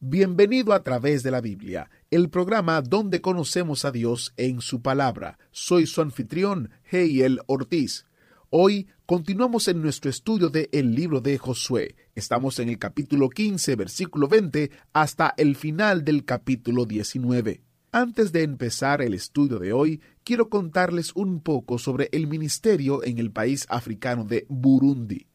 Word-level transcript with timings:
Bienvenido 0.00 0.74
a 0.74 0.84
través 0.84 1.24
de 1.24 1.32
la 1.32 1.40
Biblia, 1.40 1.90
el 2.12 2.30
programa 2.30 2.80
donde 2.82 3.20
conocemos 3.20 3.84
a 3.84 3.90
Dios 3.90 4.32
en 4.36 4.60
su 4.60 4.80
palabra. 4.80 5.40
Soy 5.50 5.88
su 5.88 6.00
anfitrión, 6.00 6.70
Heiel 6.88 7.40
Ortiz. 7.48 8.06
Hoy 8.48 8.86
continuamos 9.06 9.66
en 9.66 9.82
nuestro 9.82 10.08
estudio 10.08 10.50
de 10.50 10.68
el 10.70 10.94
libro 10.94 11.20
de 11.20 11.36
Josué. 11.36 11.96
Estamos 12.14 12.60
en 12.60 12.68
el 12.68 12.78
capítulo 12.78 13.28
15, 13.28 13.74
versículo 13.74 14.28
20, 14.28 14.70
hasta 14.92 15.34
el 15.36 15.56
final 15.56 16.04
del 16.04 16.24
capítulo 16.24 16.84
19. 16.84 17.60
Antes 17.90 18.30
de 18.30 18.44
empezar 18.44 19.02
el 19.02 19.14
estudio 19.14 19.58
de 19.58 19.72
hoy, 19.72 20.00
quiero 20.22 20.48
contarles 20.48 21.10
un 21.16 21.40
poco 21.40 21.76
sobre 21.76 22.08
el 22.12 22.28
ministerio 22.28 23.02
en 23.02 23.18
el 23.18 23.32
país 23.32 23.66
africano 23.68 24.24
de 24.24 24.46
Burundi. 24.48 25.26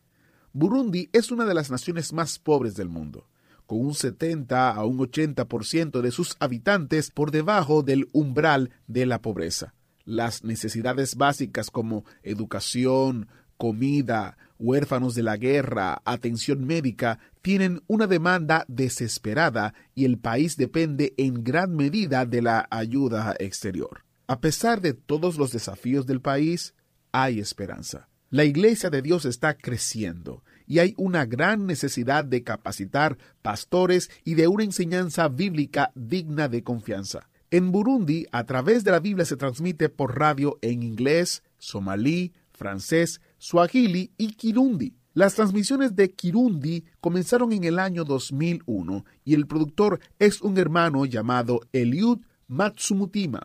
Burundi 0.53 1.09
es 1.11 1.31
una 1.31 1.43
de 1.43 1.53
las 1.53 1.69
naciones 1.69 2.13
más 2.13 2.39
pobres 2.39 2.75
del 2.75 2.87
mundo, 2.87 3.27
un 3.73 3.93
70 3.93 4.71
a 4.71 4.85
un 4.85 4.97
80% 4.99 6.01
de 6.01 6.11
sus 6.11 6.35
habitantes 6.39 7.11
por 7.11 7.31
debajo 7.31 7.83
del 7.83 8.09
umbral 8.11 8.71
de 8.87 9.05
la 9.05 9.21
pobreza. 9.21 9.73
Las 10.05 10.43
necesidades 10.43 11.15
básicas 11.15 11.69
como 11.69 12.05
educación, 12.23 13.27
comida, 13.57 14.37
huérfanos 14.59 15.15
de 15.15 15.23
la 15.23 15.37
guerra, 15.37 16.01
atención 16.05 16.65
médica, 16.65 17.19
tienen 17.41 17.81
una 17.87 18.07
demanda 18.07 18.65
desesperada 18.67 19.73
y 19.95 20.05
el 20.05 20.17
país 20.17 20.57
depende 20.57 21.13
en 21.17 21.43
gran 21.43 21.75
medida 21.75 22.25
de 22.25 22.41
la 22.41 22.67
ayuda 22.69 23.35
exterior. 23.39 24.05
A 24.27 24.39
pesar 24.39 24.81
de 24.81 24.93
todos 24.93 25.37
los 25.37 25.51
desafíos 25.51 26.05
del 26.05 26.21
país, 26.21 26.73
hay 27.11 27.39
esperanza. 27.39 28.09
La 28.29 28.45
Iglesia 28.45 28.89
de 28.89 29.01
Dios 29.01 29.25
está 29.25 29.55
creciendo 29.57 30.43
y 30.67 30.79
hay 30.79 30.93
una 30.97 31.25
gran 31.25 31.65
necesidad 31.65 32.25
de 32.25 32.43
capacitar 32.43 33.17
pastores 33.41 34.09
y 34.23 34.35
de 34.35 34.47
una 34.47 34.63
enseñanza 34.63 35.27
bíblica 35.27 35.91
digna 35.95 36.47
de 36.47 36.63
confianza. 36.63 37.29
En 37.51 37.71
Burundi, 37.71 38.25
a 38.31 38.45
través 38.45 38.83
de 38.83 38.91
la 38.91 38.99
Biblia 38.99 39.25
se 39.25 39.37
transmite 39.37 39.89
por 39.89 40.17
radio 40.17 40.57
en 40.61 40.81
inglés, 40.81 41.43
somalí, 41.59 42.33
francés, 42.51 43.21
swahili 43.37 44.11
y 44.17 44.33
kirundi. 44.33 44.95
Las 45.15 45.35
transmisiones 45.35 45.95
de 45.95 46.09
Kirundi 46.09 46.85
comenzaron 46.99 47.53
en 47.53 47.65
el 47.65 47.77
año 47.77 48.03
2001 48.03 49.05
y 49.23 49.35
el 49.35 49.45
productor 49.45 49.99
es 50.17 50.41
un 50.41 50.57
hermano 50.57 51.05
llamado 51.05 51.61
Eliud 51.71 52.21
Matsumutima. 52.47 53.41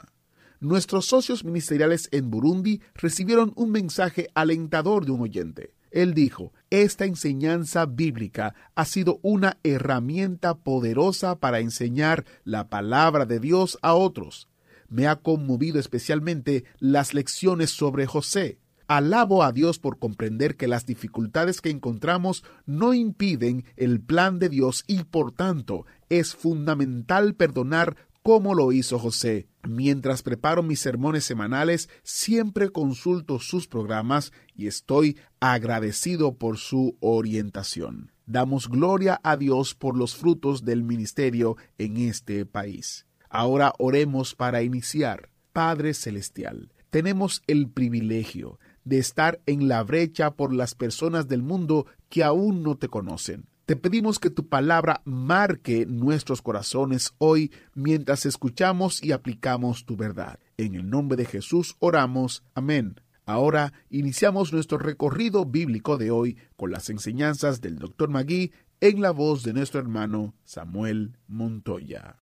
Nuestros 0.60 1.04
socios 1.04 1.44
ministeriales 1.44 2.08
en 2.10 2.30
Burundi 2.30 2.80
recibieron 2.94 3.52
un 3.54 3.70
mensaje 3.70 4.28
alentador 4.34 5.04
de 5.04 5.12
un 5.12 5.20
oyente. 5.20 5.74
Él 5.90 6.14
dijo, 6.14 6.54
esta 6.70 7.04
enseñanza 7.06 7.86
bíblica 7.86 8.54
ha 8.74 8.84
sido 8.84 9.20
una 9.22 9.58
herramienta 9.62 10.58
poderosa 10.58 11.38
para 11.38 11.60
enseñar 11.60 12.24
la 12.44 12.68
palabra 12.68 13.24
de 13.24 13.40
Dios 13.40 13.78
a 13.82 13.94
otros. 13.94 14.48
Me 14.88 15.06
ha 15.06 15.16
conmovido 15.16 15.78
especialmente 15.78 16.64
las 16.78 17.14
lecciones 17.14 17.70
sobre 17.70 18.06
José. 18.06 18.58
Alabo 18.86 19.42
a 19.42 19.52
Dios 19.52 19.78
por 19.78 19.98
comprender 19.98 20.56
que 20.56 20.66
las 20.66 20.86
dificultades 20.86 21.60
que 21.60 21.68
encontramos 21.68 22.42
no 22.64 22.94
impiden 22.94 23.64
el 23.76 24.00
plan 24.00 24.38
de 24.38 24.48
Dios 24.48 24.84
y 24.86 25.04
por 25.04 25.32
tanto 25.32 25.84
es 26.08 26.34
fundamental 26.34 27.34
perdonar 27.34 27.96
como 28.28 28.54
lo 28.54 28.72
hizo 28.72 28.98
José. 28.98 29.48
Mientras 29.66 30.22
preparo 30.22 30.62
mis 30.62 30.80
sermones 30.80 31.24
semanales, 31.24 31.88
siempre 32.02 32.68
consulto 32.68 33.38
sus 33.38 33.66
programas 33.66 34.34
y 34.54 34.66
estoy 34.66 35.16
agradecido 35.40 36.34
por 36.34 36.58
su 36.58 36.98
orientación. 37.00 38.12
Damos 38.26 38.68
gloria 38.68 39.18
a 39.24 39.38
Dios 39.38 39.74
por 39.74 39.96
los 39.96 40.14
frutos 40.14 40.66
del 40.66 40.82
ministerio 40.82 41.56
en 41.78 41.96
este 41.96 42.44
país. 42.44 43.06
Ahora 43.30 43.72
oremos 43.78 44.34
para 44.34 44.60
iniciar. 44.60 45.30
Padre 45.54 45.94
Celestial, 45.94 46.74
tenemos 46.90 47.42
el 47.46 47.70
privilegio 47.70 48.58
de 48.84 48.98
estar 48.98 49.40
en 49.46 49.68
la 49.68 49.82
brecha 49.84 50.32
por 50.32 50.52
las 50.52 50.74
personas 50.74 51.28
del 51.28 51.42
mundo 51.42 51.86
que 52.10 52.24
aún 52.24 52.62
no 52.62 52.76
te 52.76 52.88
conocen. 52.88 53.47
Te 53.68 53.76
pedimos 53.76 54.18
que 54.18 54.30
tu 54.30 54.48
palabra 54.48 55.02
marque 55.04 55.84
nuestros 55.84 56.40
corazones 56.40 57.12
hoy 57.18 57.52
mientras 57.74 58.24
escuchamos 58.24 59.02
y 59.04 59.12
aplicamos 59.12 59.84
tu 59.84 59.94
verdad. 59.94 60.38
En 60.56 60.74
el 60.74 60.88
nombre 60.88 61.18
de 61.18 61.26
Jesús 61.26 61.76
oramos. 61.78 62.42
Amén. 62.54 62.98
Ahora 63.26 63.74
iniciamos 63.90 64.54
nuestro 64.54 64.78
recorrido 64.78 65.44
bíblico 65.44 65.98
de 65.98 66.10
hoy 66.10 66.38
con 66.56 66.70
las 66.70 66.88
enseñanzas 66.88 67.60
del 67.60 67.78
Dr. 67.78 68.08
Magui 68.08 68.52
en 68.80 69.02
la 69.02 69.10
voz 69.10 69.42
de 69.42 69.52
nuestro 69.52 69.80
hermano 69.80 70.34
Samuel 70.44 71.18
Montoya. 71.26 72.22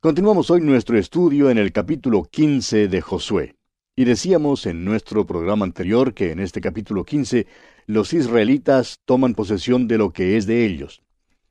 Continuamos 0.00 0.50
hoy 0.50 0.60
nuestro 0.60 0.98
estudio 0.98 1.48
en 1.48 1.56
el 1.56 1.72
capítulo 1.72 2.24
15 2.24 2.88
de 2.88 3.00
Josué. 3.00 3.56
Y 3.96 4.04
decíamos 4.04 4.66
en 4.66 4.84
nuestro 4.84 5.24
programa 5.24 5.64
anterior 5.64 6.14
que 6.14 6.32
en 6.32 6.40
este 6.40 6.60
capítulo 6.60 7.04
15 7.04 7.46
los 7.86 8.12
israelitas 8.12 8.98
toman 9.04 9.34
posesión 9.34 9.86
de 9.86 9.98
lo 9.98 10.12
que 10.12 10.36
es 10.36 10.46
de 10.46 10.66
ellos. 10.66 11.02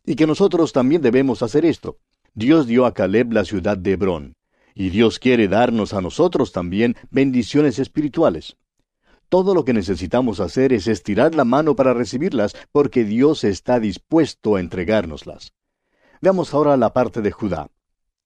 Y 0.06 0.16
que 0.16 0.28
nosotros 0.28 0.74
también 0.74 1.02
debemos 1.02 1.42
hacer 1.42 1.64
esto. 1.64 2.00
Dios 2.34 2.68
dio 2.68 2.86
a 2.86 2.94
Caleb 2.94 3.32
la 3.32 3.46
ciudad 3.46 3.78
de 3.78 3.94
Hebrón, 3.94 4.36
y 4.76 4.90
Dios 4.90 5.20
quiere 5.20 5.48
darnos 5.48 5.94
a 5.94 6.02
nosotros 6.02 6.52
también 6.52 6.98
bendiciones 7.12 7.80
espirituales. 7.80 8.58
Todo 9.30 9.56
lo 9.56 9.64
que 9.64 9.74
necesitamos 9.74 10.42
hacer 10.42 10.74
es 10.74 10.88
estirar 10.88 11.36
la 11.36 11.46
mano 11.46 11.78
para 11.78 11.94
recibirlas, 11.94 12.56
porque 12.74 13.06
Dios 13.06 13.46
está 13.46 13.80
dispuesto 13.80 14.56
a 14.56 14.60
entregárnoslas. 14.60 15.54
Veamos 16.22 16.54
ahora 16.54 16.76
la 16.76 16.92
parte 16.92 17.22
de 17.22 17.32
Judá. 17.32 17.70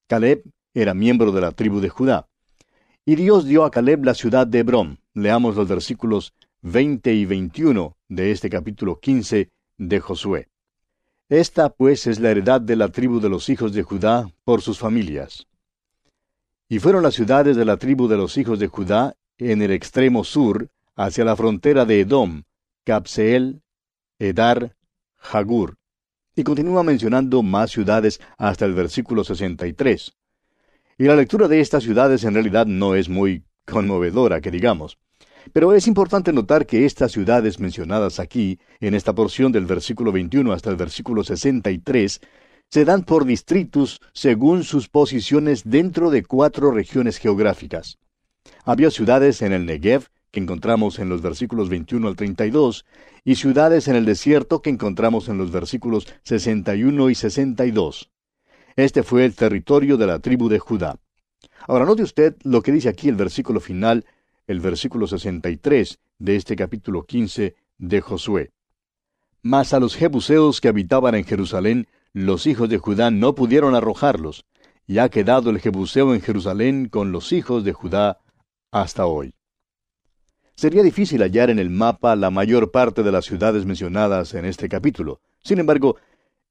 Caleb 0.07 0.44
era 0.73 0.95
miembro 0.95 1.31
de 1.31 1.41
la 1.41 1.51
tribu 1.51 1.81
de 1.81 1.89
Judá. 1.89 2.28
Y 3.09 3.16
Dios 3.16 3.45
dio 3.45 3.63
a 3.63 3.72
Caleb 3.72 4.03
la 4.03 4.13
ciudad 4.13 4.45
de 4.45 4.59
Hebrón. 4.59 5.00
Leamos 5.13 5.56
los 5.56 5.66
versículos 5.66 6.34
20 6.63 7.13
y 7.13 7.23
21 7.23 7.95
de 8.09 8.31
este 8.31 8.50
capítulo 8.50 9.00
15 9.00 9.50
de 9.78 10.00
Josué. 10.01 10.50
Esta 11.29 11.69
pues 11.69 12.06
es 12.06 12.19
la 12.19 12.31
heredad 12.31 12.59
de 12.59 12.75
la 12.75 12.90
tribu 12.90 13.22
de 13.22 13.29
los 13.29 13.47
hijos 13.47 13.72
de 13.72 13.84
Judá 13.84 14.29
por 14.44 14.62
sus 14.62 14.78
familias. 14.78 15.47
Y 16.67 16.79
fueron 16.79 17.01
las 17.01 17.13
ciudades 17.13 17.56
de 17.56 17.63
la 17.63 17.78
tribu 17.78 18.09
de 18.09 18.17
los 18.17 18.38
hijos 18.38 18.59
de 18.59 18.67
Judá 18.67 19.16
en 19.38 19.62
el 19.62 19.72
extremo 19.72 20.25
sur, 20.25 20.67
hacia 20.97 21.23
la 21.23 21.38
frontera 21.38 21.85
de 21.85 22.01
Edom, 22.01 22.44
Capseel, 22.84 23.62
Edar, 24.19 24.75
Jagur. 25.16 25.78
Y 26.35 26.44
continúa 26.44 26.84
mencionando 26.84 27.41
más 27.41 27.72
ciudades 27.72 28.19
hasta 28.38 28.66
el 28.66 28.73
versículo 28.73 29.23
63. 29.23 30.16
Y 31.00 31.03
la 31.03 31.16
lectura 31.16 31.47
de 31.47 31.59
estas 31.59 31.84
ciudades 31.84 32.24
en 32.24 32.34
realidad 32.34 32.66
no 32.66 32.96
es 32.96 33.08
muy 33.08 33.44
conmovedora, 33.66 34.41
que 34.41 34.50
digamos. 34.50 34.97
Pero 35.53 35.74
es 35.74 35.85
importante 35.85 36.34
notar 36.34 36.66
que 36.66 36.85
estas 36.85 37.12
ciudades 37.12 37.59
mencionadas 37.59 38.19
aquí, 38.19 38.59
en 38.80 38.96
esta 38.96 39.13
porción 39.13 39.52
del 39.52 39.68
versículo 39.68 40.12
21 40.12 40.52
hasta 40.52 40.72
el 40.72 40.75
versículo 40.75 41.24
63, 41.24 42.19
se 42.72 42.84
dan 42.84 43.03
por 43.03 43.26
distritos 43.26 44.02
según 44.11 44.64
sus 44.64 44.90
posiciones 44.90 45.64
dentro 45.66 46.09
de 46.09 46.23
cuatro 46.23 46.72
regiones 46.72 47.17
geográficas. 47.17 47.99
Había 48.66 48.90
ciudades 48.90 49.44
en 49.44 49.53
el 49.53 49.67
Negev, 49.67 50.08
que 50.32 50.40
encontramos 50.40 50.97
en 50.97 51.09
los 51.09 51.22
versículos 51.22 51.70
21 51.70 52.08
al 52.08 52.16
32, 52.16 52.85
y 53.23 53.35
ciudades 53.35 53.88
en 53.88 53.96
el 53.96 54.05
desierto 54.05 54.64
que 54.64 54.72
encontramos 54.72 55.29
en 55.29 55.38
los 55.38 55.52
versículos 55.52 56.08
61 56.23 57.11
y 57.11 57.16
62. 57.16 58.09
Este 58.78 59.02
fue 59.02 59.26
el 59.26 59.34
territorio 59.34 59.97
de 59.97 60.06
la 60.06 60.20
tribu 60.20 60.50
de 60.50 60.59
Judá. 60.59 61.00
Ahora 61.68 61.84
note 61.84 62.03
usted 62.03 62.35
lo 62.44 62.62
que 62.62 62.72
dice 62.72 62.90
aquí 62.90 63.09
el 63.09 63.16
versículo 63.16 63.59
final 63.59 64.06
el 64.46 64.59
versículo 64.59 65.08
63 65.08 66.00
de 66.20 66.35
este 66.35 66.56
capítulo 66.56 67.03
15 67.03 67.56
de 67.79 68.02
Josué. 68.02 68.52
Mas 69.41 69.74
a 69.74 69.79
los 69.79 69.96
jebuseos 69.96 70.62
que 70.62 70.68
habitaban 70.68 71.16
en 71.16 71.26
Jerusalén, 71.26 71.88
los 72.14 72.46
hijos 72.46 72.70
de 72.70 72.78
Judá 72.78 73.09
no 73.09 73.34
pudieron 73.34 73.74
arrojarlos, 73.74 74.46
y 74.85 75.00
ha 75.00 75.09
quedado 75.09 75.50
el 75.50 75.59
jebuseo 75.59 76.14
en 76.14 76.22
Jerusalén 76.22 76.88
con 76.88 77.12
los 77.12 77.34
hijos 77.34 77.64
de 77.64 77.73
Judá 77.73 78.20
hasta 78.72 79.08
hoy. 79.08 79.34
Sería 80.56 80.84
difícil 80.84 81.23
hallar 81.23 81.50
en 81.50 81.58
el 81.58 81.72
mapa 81.72 82.16
la 82.16 82.30
mayor 82.30 82.72
parte 82.72 83.02
de 83.02 83.12
las 83.12 83.26
ciudades 83.26 83.66
mencionadas 83.66 84.35
en 84.35 84.46
este 84.46 84.70
capítulo. 84.70 85.20
Sin 85.44 85.59
embargo, 85.59 85.97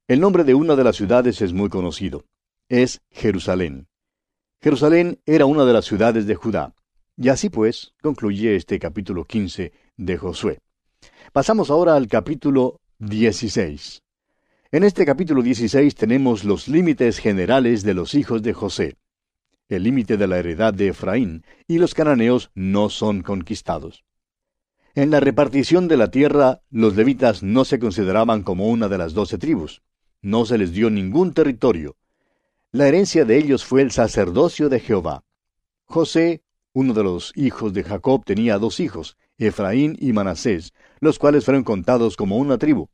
El 0.08 0.20
nombre 0.20 0.44
de 0.44 0.54
una 0.54 0.76
de 0.76 0.84
las 0.84 0.94
ciudades 0.94 1.42
es 1.42 1.52
muy 1.52 1.68
conocido. 1.68 2.26
Es 2.68 3.00
Jerusalén. 3.10 3.88
Jerusalén 4.62 5.18
era 5.26 5.46
una 5.46 5.64
de 5.64 5.72
las 5.72 5.84
ciudades 5.84 6.28
de 6.28 6.36
Judá. 6.36 6.76
Y 7.16 7.28
así 7.28 7.50
pues, 7.50 7.92
concluye 8.00 8.54
este 8.54 8.78
capítulo 8.78 9.24
15 9.24 9.72
de 9.96 10.16
Josué. 10.16 10.60
Pasamos 11.32 11.70
ahora 11.70 11.96
al 11.96 12.06
capítulo 12.06 12.80
16. 13.00 14.04
En 14.70 14.84
este 14.84 15.04
capítulo 15.04 15.42
16 15.42 15.96
tenemos 15.96 16.44
los 16.44 16.68
límites 16.68 17.18
generales 17.18 17.82
de 17.82 17.94
los 17.94 18.14
hijos 18.14 18.42
de 18.42 18.52
José, 18.52 18.98
el 19.68 19.82
límite 19.82 20.16
de 20.16 20.28
la 20.28 20.38
heredad 20.38 20.72
de 20.72 20.88
Efraín, 20.88 21.44
y 21.66 21.78
los 21.78 21.94
cananeos 21.94 22.52
no 22.54 22.90
son 22.90 23.22
conquistados. 23.22 24.04
En 24.94 25.10
la 25.10 25.18
repartición 25.18 25.88
de 25.88 25.96
la 25.96 26.12
tierra, 26.12 26.62
los 26.70 26.94
levitas 26.94 27.42
no 27.42 27.64
se 27.64 27.80
consideraban 27.80 28.44
como 28.44 28.68
una 28.68 28.86
de 28.86 28.98
las 28.98 29.12
doce 29.12 29.36
tribus. 29.36 29.82
No 30.22 30.44
se 30.44 30.58
les 30.58 30.72
dio 30.72 30.90
ningún 30.90 31.32
territorio. 31.32 31.96
La 32.72 32.88
herencia 32.88 33.24
de 33.24 33.38
ellos 33.38 33.64
fue 33.64 33.82
el 33.82 33.90
sacerdocio 33.90 34.68
de 34.68 34.80
Jehová. 34.80 35.24
José, 35.84 36.42
uno 36.72 36.92
de 36.94 37.04
los 37.04 37.32
hijos 37.36 37.72
de 37.72 37.84
Jacob, 37.84 38.24
tenía 38.24 38.58
dos 38.58 38.80
hijos, 38.80 39.16
Efraín 39.38 39.96
y 40.00 40.12
Manasés, 40.12 40.72
los 41.00 41.18
cuales 41.18 41.44
fueron 41.44 41.64
contados 41.64 42.16
como 42.16 42.36
una 42.36 42.58
tribu. 42.58 42.88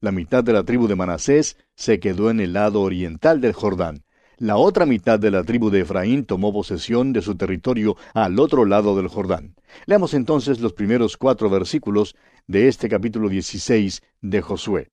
La 0.00 0.12
mitad 0.12 0.44
de 0.44 0.52
la 0.52 0.64
tribu 0.64 0.88
de 0.88 0.96
Manasés 0.96 1.56
se 1.74 2.00
quedó 2.00 2.30
en 2.30 2.40
el 2.40 2.52
lado 2.52 2.82
oriental 2.82 3.40
del 3.40 3.52
Jordán. 3.52 4.04
La 4.36 4.56
otra 4.56 4.84
mitad 4.84 5.18
de 5.18 5.30
la 5.30 5.44
tribu 5.44 5.70
de 5.70 5.80
Efraín 5.80 6.24
tomó 6.24 6.52
posesión 6.52 7.12
de 7.12 7.22
su 7.22 7.36
territorio 7.36 7.96
al 8.14 8.38
otro 8.40 8.64
lado 8.64 8.96
del 8.96 9.08
Jordán. 9.08 9.54
Leamos 9.86 10.12
entonces 10.12 10.60
los 10.60 10.72
primeros 10.72 11.16
cuatro 11.16 11.48
versículos 11.48 12.16
de 12.46 12.68
este 12.68 12.88
capítulo 12.88 13.28
16 13.28 14.02
de 14.20 14.42
Josué. 14.42 14.90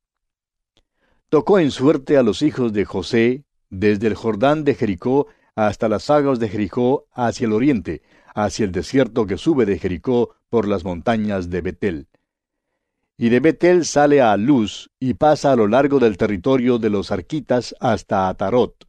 Tocó 1.31 1.57
en 1.57 1.72
suerte 1.72 2.18
a 2.18 2.22
los 2.22 2.44
hijos 2.44 2.74
de 2.74 2.86
José, 2.86 3.45
desde 3.72 4.06
el 4.06 4.13
Jordán 4.13 4.63
de 4.63 4.75
Jericó 4.75 5.25
hasta 5.56 5.89
las 5.89 6.12
aguas 6.12 6.39
de 6.39 6.48
Jericó 6.48 7.07
hacia 7.13 7.48
el 7.48 7.54
oriente, 7.54 8.04
hacia 8.36 8.66
el 8.66 8.72
desierto 8.72 9.25
que 9.25 9.38
sube 9.38 9.66
de 9.66 9.80
Jericó 9.80 10.36
por 10.50 10.68
las 10.68 10.83
montañas 10.83 11.50
de 11.50 11.62
Betel 11.62 12.07
y 13.22 13.30
de 13.30 13.39
Betel 13.39 13.86
sale 13.86 14.19
a 14.19 14.36
Luz 14.36 14.89
y 15.00 15.13
pasa 15.13 15.51
a 15.51 15.56
lo 15.56 15.68
largo 15.68 16.00
del 16.00 16.18
territorio 16.18 16.80
de 16.80 16.89
los 16.89 17.12
Arquitas 17.12 17.75
hasta 17.80 18.27
Atarot, 18.27 18.88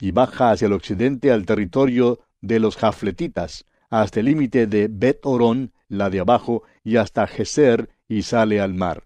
y 0.00 0.12
baja 0.12 0.52
hacia 0.52 0.66
el 0.66 0.72
occidente 0.72 1.32
al 1.32 1.44
territorio 1.46 2.20
de 2.40 2.60
los 2.60 2.76
Jafletitas, 2.76 3.64
hasta 3.90 4.20
el 4.20 4.26
límite 4.26 4.68
de 4.68 4.86
Bet 4.88 5.26
Orón, 5.26 5.72
la 5.88 6.10
de 6.10 6.20
abajo, 6.20 6.62
y 6.84 6.94
hasta 6.94 7.26
Geser, 7.26 7.88
y 8.06 8.22
sale 8.22 8.60
al 8.60 8.72
mar. 8.72 9.02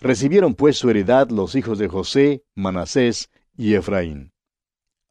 Recibieron 0.00 0.54
pues 0.54 0.78
su 0.78 0.88
heredad 0.88 1.28
los 1.30 1.54
hijos 1.54 1.78
de 1.78 1.88
José, 1.88 2.42
Manasés 2.54 3.30
y 3.56 3.74
Efraín. 3.74 4.32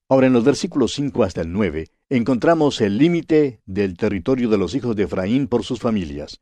Ahora 0.08 0.28
en 0.28 0.34
los 0.34 0.44
versículos 0.44 0.94
5 0.94 1.24
hasta 1.24 1.42
el 1.42 1.52
9 1.52 1.90
encontramos 2.10 2.82
el 2.82 2.98
límite 2.98 3.62
del 3.68 3.96
territorio 3.96 4.50
de 4.50 4.58
los 4.58 4.74
hijos 4.74 4.96
de 4.96 5.04
Efraín 5.04 5.48
por 5.48 5.64
sus 5.64 5.80
familias. 5.80 6.42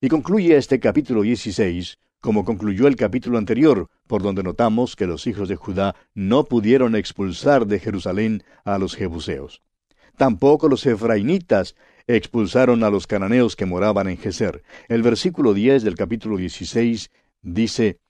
Y 0.00 0.08
concluye 0.08 0.56
este 0.56 0.80
capítulo 0.80 1.22
16 1.22 1.98
como 2.24 2.46
concluyó 2.46 2.86
el 2.86 2.96
capítulo 2.96 3.36
anterior, 3.36 3.90
por 4.06 4.22
donde 4.22 4.42
notamos 4.42 4.96
que 4.96 5.06
los 5.06 5.26
hijos 5.26 5.46
de 5.46 5.56
Judá 5.56 5.94
no 6.14 6.44
pudieron 6.44 6.96
expulsar 6.96 7.66
de 7.66 7.78
Jerusalén 7.78 8.42
a 8.64 8.78
los 8.78 8.96
jebuseos. 8.96 9.60
Tampoco 10.16 10.70
los 10.70 10.86
efrainitas 10.86 11.76
expulsaron 12.06 12.82
a 12.82 12.88
los 12.88 13.06
cananeos 13.06 13.56
que 13.56 13.66
moraban 13.66 14.08
en 14.08 14.16
Geser. 14.16 14.62
El 14.88 15.02
versículo 15.02 15.52
10 15.52 15.82
del 15.82 15.96
capítulo 15.96 16.38
16 16.38 17.10
dice, 17.44 18.00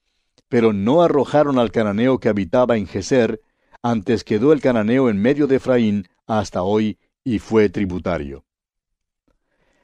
Pero 0.48 0.72
no 0.72 1.02
arrojaron 1.02 1.58
al 1.58 1.70
cananeo 1.70 2.18
que 2.18 2.28
habitaba 2.28 2.76
en 2.76 2.86
Geser, 2.86 3.42
antes 3.82 4.24
quedó 4.24 4.52
el 4.54 4.62
cananeo 4.62 5.10
en 5.10 5.20
medio 5.20 5.46
de 5.46 5.56
Efraín 5.56 6.08
hasta 6.26 6.62
hoy 6.62 6.98
y 7.22 7.38
fue 7.38 7.68
tributario. 7.68 8.44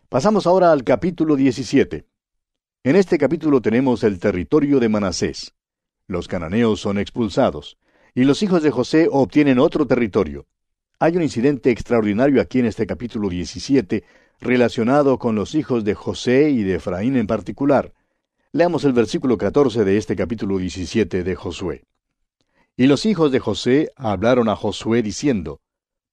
Pasamos 0.09 0.47
ahora 0.47 0.73
al 0.73 0.85
capítulo 0.85 1.37
17. 1.37 2.07
En 2.83 2.97
este 2.97 3.19
capítulo 3.19 3.61
tenemos 3.61 4.03
el 4.05 4.19
territorio 4.19 4.81
de 4.81 4.89
Manasés. 4.89 5.55
Los 6.07 6.29
cananeos 6.29 6.81
son 6.81 6.99
expulsados, 6.99 7.77
y 8.15 8.25
los 8.25 8.43
hijos 8.43 8.63
de 8.63 8.71
José 8.71 9.09
obtienen 9.11 9.59
otro 9.59 9.87
territorio. 9.87 10.47
Hay 10.99 11.17
un 11.17 11.23
incidente 11.23 11.71
extraordinario 11.71 12.41
aquí 12.41 12.59
en 12.59 12.67
este 12.67 12.87
capítulo 12.87 13.29
17 13.29 14.03
relacionado 14.41 15.19
con 15.19 15.35
los 15.35 15.55
hijos 15.55 15.85
de 15.85 15.95
José 15.95 16.51
y 16.51 16.63
de 16.63 16.77
Efraín 16.77 17.17
en 17.17 17.27
particular. 17.27 17.93
Leamos 18.53 18.83
el 18.83 18.93
versículo 18.93 19.39
14 19.39 19.85
de 19.85 19.97
este 19.97 20.17
capítulo 20.17 20.59
17 20.59 21.23
de 21.23 21.37
Josué. 21.37 21.85
Y 22.77 22.89
los 22.89 23.07
hijos 23.07 23.31
de 23.31 23.39
José 23.39 23.93
hablaron 23.95 24.49
a 24.49 24.57
Josué 24.57 25.03
diciendo, 25.03 25.61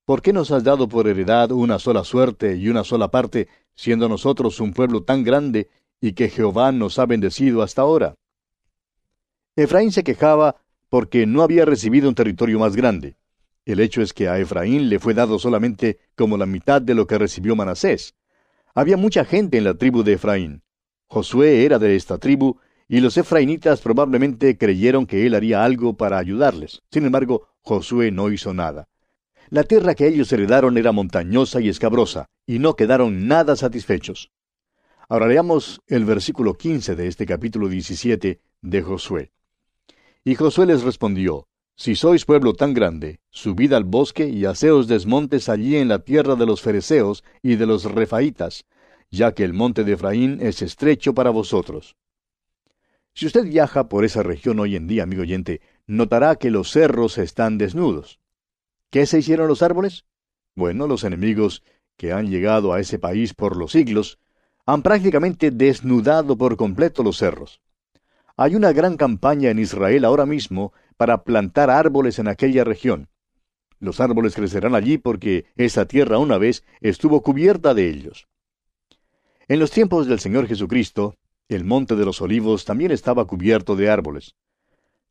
¿Por 0.04 0.22
qué 0.22 0.32
nos 0.32 0.52
has 0.52 0.62
dado 0.62 0.88
por 0.88 1.08
heredad 1.08 1.50
una 1.50 1.80
sola 1.80 2.04
suerte 2.04 2.54
y 2.54 2.68
una 2.68 2.84
sola 2.84 3.10
parte, 3.10 3.48
siendo 3.74 4.08
nosotros 4.08 4.60
un 4.60 4.72
pueblo 4.72 5.02
tan 5.02 5.24
grande 5.24 5.68
y 6.00 6.12
que 6.12 6.28
Jehová 6.28 6.70
nos 6.70 7.00
ha 7.00 7.06
bendecido 7.06 7.60
hasta 7.60 7.82
ahora? 7.82 8.14
Efraín 9.56 9.90
se 9.90 10.04
quejaba 10.04 10.62
porque 10.88 11.26
no 11.26 11.42
había 11.42 11.64
recibido 11.64 12.08
un 12.08 12.14
territorio 12.14 12.60
más 12.60 12.76
grande. 12.76 13.16
El 13.64 13.80
hecho 13.80 14.00
es 14.00 14.12
que 14.12 14.28
a 14.28 14.38
Efraín 14.38 14.88
le 14.88 15.00
fue 15.00 15.12
dado 15.12 15.40
solamente 15.40 15.98
como 16.14 16.36
la 16.36 16.46
mitad 16.46 16.80
de 16.80 16.94
lo 16.94 17.08
que 17.08 17.18
recibió 17.18 17.56
Manasés. 17.56 18.14
Había 18.76 18.96
mucha 18.96 19.24
gente 19.24 19.58
en 19.58 19.64
la 19.64 19.74
tribu 19.74 20.04
de 20.04 20.12
Efraín. 20.12 20.62
Josué 21.08 21.64
era 21.64 21.78
de 21.78 21.96
esta 21.96 22.18
tribu, 22.18 22.58
y 22.86 23.00
los 23.00 23.16
efraínitas 23.16 23.80
probablemente 23.80 24.56
creyeron 24.56 25.06
que 25.06 25.26
él 25.26 25.34
haría 25.34 25.64
algo 25.64 25.96
para 25.96 26.18
ayudarles. 26.18 26.82
Sin 26.90 27.04
embargo, 27.04 27.48
Josué 27.62 28.10
no 28.10 28.30
hizo 28.30 28.52
nada. 28.54 28.88
La 29.50 29.64
tierra 29.64 29.94
que 29.94 30.06
ellos 30.06 30.30
heredaron 30.32 30.76
era 30.76 30.92
montañosa 30.92 31.60
y 31.60 31.70
escabrosa, 31.70 32.26
y 32.46 32.58
no 32.58 32.76
quedaron 32.76 33.26
nada 33.26 33.56
satisfechos. 33.56 34.30
Ahora 35.08 35.26
leamos 35.26 35.80
el 35.86 36.04
versículo 36.04 36.54
15 36.54 36.94
de 36.94 37.06
este 37.06 37.24
capítulo 37.24 37.68
17 37.68 38.40
de 38.60 38.82
Josué. 38.82 39.32
Y 40.22 40.34
Josué 40.34 40.66
les 40.66 40.82
respondió, 40.82 41.48
Si 41.74 41.94
sois 41.94 42.26
pueblo 42.26 42.52
tan 42.52 42.74
grande, 42.74 43.20
subid 43.30 43.72
al 43.72 43.84
bosque 43.84 44.28
y 44.28 44.44
haceos 44.44 44.86
desmontes 44.86 45.48
allí 45.48 45.76
en 45.76 45.88
la 45.88 46.00
tierra 46.00 46.34
de 46.34 46.44
los 46.44 46.60
fereceos 46.60 47.24
y 47.42 47.56
de 47.56 47.64
los 47.64 47.84
refaitas, 47.84 48.66
ya 49.10 49.32
que 49.32 49.44
el 49.44 49.52
monte 49.52 49.84
de 49.84 49.92
Efraín 49.92 50.38
es 50.40 50.62
estrecho 50.62 51.14
para 51.14 51.30
vosotros. 51.30 51.96
Si 53.14 53.26
usted 53.26 53.44
viaja 53.44 53.88
por 53.88 54.04
esa 54.04 54.22
región 54.22 54.60
hoy 54.60 54.76
en 54.76 54.86
día, 54.86 55.02
amigo 55.02 55.22
oyente, 55.22 55.60
notará 55.86 56.36
que 56.36 56.50
los 56.50 56.70
cerros 56.70 57.18
están 57.18 57.58
desnudos. 57.58 58.20
¿Qué 58.90 59.06
se 59.06 59.18
hicieron 59.18 59.48
los 59.48 59.62
árboles? 59.62 60.04
Bueno, 60.54 60.86
los 60.86 61.04
enemigos 61.04 61.62
que 61.96 62.12
han 62.12 62.30
llegado 62.30 62.72
a 62.72 62.80
ese 62.80 62.98
país 62.98 63.34
por 63.34 63.56
los 63.56 63.72
siglos 63.72 64.18
han 64.66 64.82
prácticamente 64.82 65.50
desnudado 65.50 66.36
por 66.36 66.56
completo 66.56 67.02
los 67.02 67.18
cerros. 67.18 67.60
Hay 68.36 68.54
una 68.54 68.72
gran 68.72 68.96
campaña 68.96 69.50
en 69.50 69.58
Israel 69.58 70.04
ahora 70.04 70.26
mismo 70.26 70.72
para 70.96 71.24
plantar 71.24 71.70
árboles 71.70 72.18
en 72.18 72.28
aquella 72.28 72.62
región. 72.62 73.08
Los 73.80 74.00
árboles 74.00 74.34
crecerán 74.34 74.74
allí 74.74 74.98
porque 74.98 75.46
esa 75.56 75.86
tierra 75.86 76.18
una 76.18 76.38
vez 76.38 76.64
estuvo 76.80 77.22
cubierta 77.22 77.74
de 77.74 77.88
ellos. 77.88 78.28
En 79.50 79.60
los 79.60 79.70
tiempos 79.70 80.06
del 80.06 80.20
Señor 80.20 80.46
Jesucristo, 80.46 81.14
el 81.48 81.64
monte 81.64 81.96
de 81.96 82.04
los 82.04 82.20
olivos 82.20 82.66
también 82.66 82.90
estaba 82.90 83.24
cubierto 83.24 83.76
de 83.76 83.88
árboles. 83.88 84.34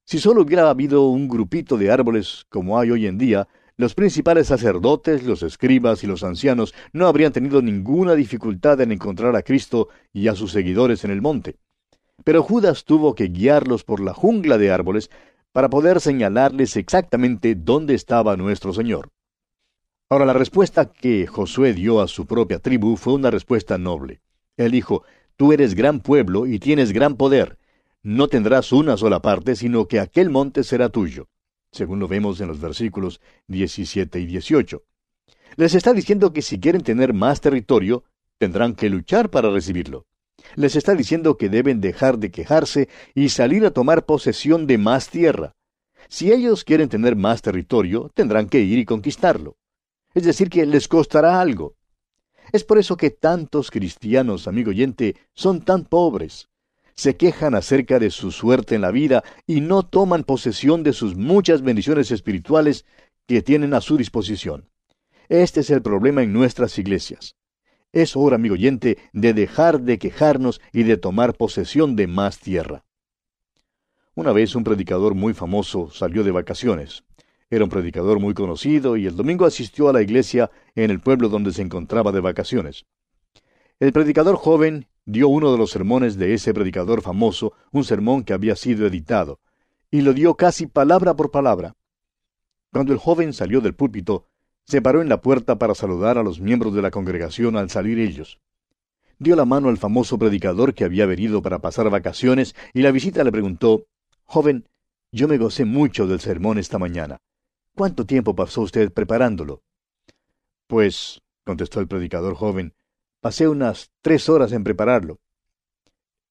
Si 0.06 0.20
solo 0.20 0.44
hubiera 0.44 0.70
habido 0.70 1.08
un 1.08 1.28
grupito 1.28 1.76
de 1.76 1.90
árboles 1.90 2.46
como 2.48 2.78
hay 2.78 2.92
hoy 2.92 3.08
en 3.08 3.18
día, 3.18 3.48
los 3.78 3.96
principales 3.96 4.46
sacerdotes, 4.46 5.24
los 5.24 5.42
escribas 5.42 6.04
y 6.04 6.08
los 6.08 6.24
ancianos 6.24 6.76
no 6.94 7.08
habrían 7.08 7.34
tenido 7.34 7.64
ninguna 7.64 8.14
dificultad 8.14 8.80
en 8.80 8.92
encontrar 8.92 9.36
a 9.36 9.42
Cristo 9.42 9.90
y 10.14 10.28
a 10.28 10.36
sus 10.36 10.52
seguidores 10.52 11.04
en 11.04 11.10
el 11.10 11.24
monte. 11.24 11.56
Pero 12.24 12.44
Judas 12.44 12.86
tuvo 12.86 13.16
que 13.16 13.30
guiarlos 13.30 13.84
por 13.84 14.00
la 14.02 14.14
jungla 14.14 14.60
de 14.60 14.70
árboles 14.70 15.10
para 15.52 15.72
poder 15.72 16.00
señalarles 16.00 16.78
exactamente 16.78 17.56
dónde 17.56 17.96
estaba 17.96 18.38
nuestro 18.38 18.72
Señor. 18.72 19.10
Ahora, 20.10 20.26
la 20.26 20.34
respuesta 20.34 20.92
que 20.92 21.26
Josué 21.26 21.74
dio 21.74 22.02
a 22.02 22.08
su 22.08 22.28
propia 22.28 22.60
tribu 22.60 22.98
fue 22.98 23.14
una 23.14 23.32
respuesta 23.32 23.80
noble. 23.80 24.22
Él 24.58 24.72
dijo, 24.72 25.04
Tú 25.36 25.54
eres 25.54 25.76
gran 25.76 26.02
pueblo 26.02 26.48
y 26.48 26.60
tienes 26.60 26.92
gran 26.92 27.16
poder. 27.16 27.58
No 28.04 28.28
tendrás 28.28 28.72
una 28.72 28.98
sola 28.98 29.22
parte, 29.22 29.56
sino 29.56 29.88
que 29.88 30.00
aquel 30.00 30.30
monte 30.30 30.64
será 30.64 30.90
tuyo 30.90 31.30
según 31.78 32.00
lo 32.00 32.08
vemos 32.08 32.42
en 32.42 32.48
los 32.48 32.60
versículos 32.60 33.22
17 33.48 34.20
y 34.20 34.26
18. 34.26 34.84
Les 35.56 35.76
está 35.76 35.94
diciendo 35.94 36.34
que 36.34 36.42
si 36.42 36.60
quieren 36.60 36.82
tener 36.82 37.14
más 37.14 37.40
territorio, 37.40 38.04
tendrán 38.38 38.76
que 38.76 38.90
luchar 38.90 39.30
para 39.30 39.50
recibirlo. 39.50 40.06
Les 40.56 40.76
está 40.76 40.94
diciendo 40.94 41.38
que 41.38 41.50
deben 41.50 41.82
dejar 41.82 42.20
de 42.20 42.32
quejarse 42.32 42.90
y 43.16 43.30
salir 43.30 43.66
a 43.66 43.72
tomar 43.72 44.06
posesión 44.06 44.68
de 44.68 44.78
más 44.78 45.10
tierra. 45.10 45.54
Si 46.10 46.32
ellos 46.32 46.64
quieren 46.64 46.90
tener 46.90 47.16
más 47.16 47.42
territorio, 47.42 48.12
tendrán 48.14 48.48
que 48.48 48.60
ir 48.60 48.80
y 48.80 48.86
conquistarlo. 48.86 49.58
Es 50.14 50.24
decir, 50.24 50.50
que 50.50 50.66
les 50.66 50.88
costará 50.88 51.42
algo. 51.42 51.76
Es 52.52 52.64
por 52.64 52.78
eso 52.78 52.98
que 52.98 53.10
tantos 53.10 53.72
cristianos, 53.72 54.48
amigo 54.48 54.70
oyente, 54.70 55.16
son 55.34 55.62
tan 55.62 55.86
pobres. 55.86 56.50
se 56.96 57.16
quejan 57.16 57.54
acerca 57.54 58.00
de 58.00 58.10
su 58.10 58.32
suerte 58.32 58.74
en 58.74 58.82
la 58.82 58.90
vida 58.90 59.24
y 59.46 59.62
no 59.62 59.84
toman 59.84 60.24
posesión 60.24 60.82
de 60.82 60.94
sus 60.94 61.16
muchas 61.16 61.62
bendiciones 61.62 62.10
espirituales 62.10 62.86
que 63.28 63.44
tienen 63.44 63.76
a 63.76 63.82
su 63.82 63.98
disposición. 63.98 64.68
Este 65.30 65.60
es 65.60 65.70
el 65.70 65.84
problema 65.84 66.24
en 66.24 66.34
nuestras 66.34 66.80
iglesias. 66.80 67.36
Es 67.94 68.16
hora, 68.16 68.36
amigo 68.36 68.56
oyente, 68.56 68.98
de 69.14 69.34
dejar 69.34 69.82
de 69.82 70.00
quejarnos 70.00 70.60
y 70.74 70.84
de 70.84 70.98
tomar 70.98 71.36
posesión 71.36 71.96
de 71.96 72.08
más 72.08 72.40
tierra. 72.40 72.84
Una 74.16 74.32
vez 74.32 74.56
un 74.56 74.64
predicador 74.64 75.14
muy 75.14 75.36
famoso 75.36 75.92
salió 75.92 76.24
de 76.24 76.32
vacaciones. 76.32 77.04
Era 77.50 77.64
un 77.64 77.70
predicador 77.70 78.20
muy 78.20 78.34
conocido 78.34 78.98
y 78.98 79.06
el 79.06 79.16
domingo 79.16 79.46
asistió 79.46 79.88
a 79.88 79.94
la 79.94 80.02
iglesia 80.02 80.52
en 80.76 80.92
el 80.92 81.00
pueblo 81.00 81.30
donde 81.30 81.54
se 81.54 81.62
encontraba 81.62 82.12
de 82.12 82.20
vacaciones. 82.20 82.86
El 83.80 83.94
predicador 83.94 84.36
joven 84.36 84.88
dio 85.06 85.30
uno 85.30 85.52
de 85.54 85.58
los 85.58 85.72
sermones 85.72 86.18
de 86.18 86.34
ese 86.34 86.54
predicador 86.54 87.02
famoso, 87.02 87.54
un 87.72 87.86
sermón 87.86 88.24
que 88.24 88.34
había 88.34 88.58
sido 88.58 88.86
editado, 88.86 89.40
y 89.90 90.02
lo 90.02 90.14
dio 90.14 90.36
casi 90.36 90.68
palabra 90.68 91.16
por 91.16 91.32
palabra. 91.32 91.76
Cuando 92.74 92.92
el 92.92 93.00
joven 93.00 93.32
salió 93.32 93.62
del 93.62 93.76
púlpito, 93.76 94.28
se 94.66 94.82
paró 94.82 95.02
en 95.02 95.08
la 95.08 95.22
puerta 95.22 95.58
para 95.58 95.74
saludar 95.74 96.18
a 96.18 96.24
los 96.24 96.42
miembros 96.42 96.74
de 96.74 96.82
la 96.82 96.92
congregación 96.92 97.56
al 97.56 97.70
salir 97.70 98.00
ellos. 98.00 98.42
Dio 99.20 99.38
la 99.38 99.46
mano 99.46 99.70
al 99.70 99.78
famoso 99.78 100.20
predicador 100.20 100.74
que 100.74 100.84
había 100.84 101.06
venido 101.06 101.42
para 101.42 101.60
pasar 101.60 101.90
vacaciones 101.90 102.56
y 102.74 102.82
la 102.82 102.92
visita 102.92 103.24
le 103.24 103.32
preguntó, 103.32 103.86
Joven, 104.26 104.68
yo 105.14 105.30
me 105.30 105.38
gocé 105.38 105.64
mucho 105.64 106.06
del 106.06 106.20
sermón 106.20 106.58
esta 106.58 106.78
mañana. 106.78 107.18
¿Cuánto 107.78 108.08
tiempo 108.08 108.36
pasó 108.36 108.62
usted 108.62 108.92
preparándolo? 108.92 109.62
Pues, 110.66 111.22
contestó 111.46 111.80
el 111.80 111.88
predicador 111.88 112.34
joven, 112.34 112.74
pasé 113.22 113.48
unas 113.48 113.92
tres 114.02 114.30
horas 114.30 114.52
en 114.52 114.64
prepararlo. 114.64 115.20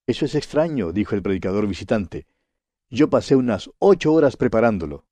Eso 0.08 0.24
es 0.24 0.34
extraño, 0.34 0.90
dijo 0.90 1.14
el 1.14 1.22
predicador 1.22 1.68
visitante. 1.68 2.26
Yo 2.90 3.10
pasé 3.10 3.36
unas 3.36 3.70
ocho 3.78 4.12
horas 4.12 4.36
preparándolo. 4.36 5.06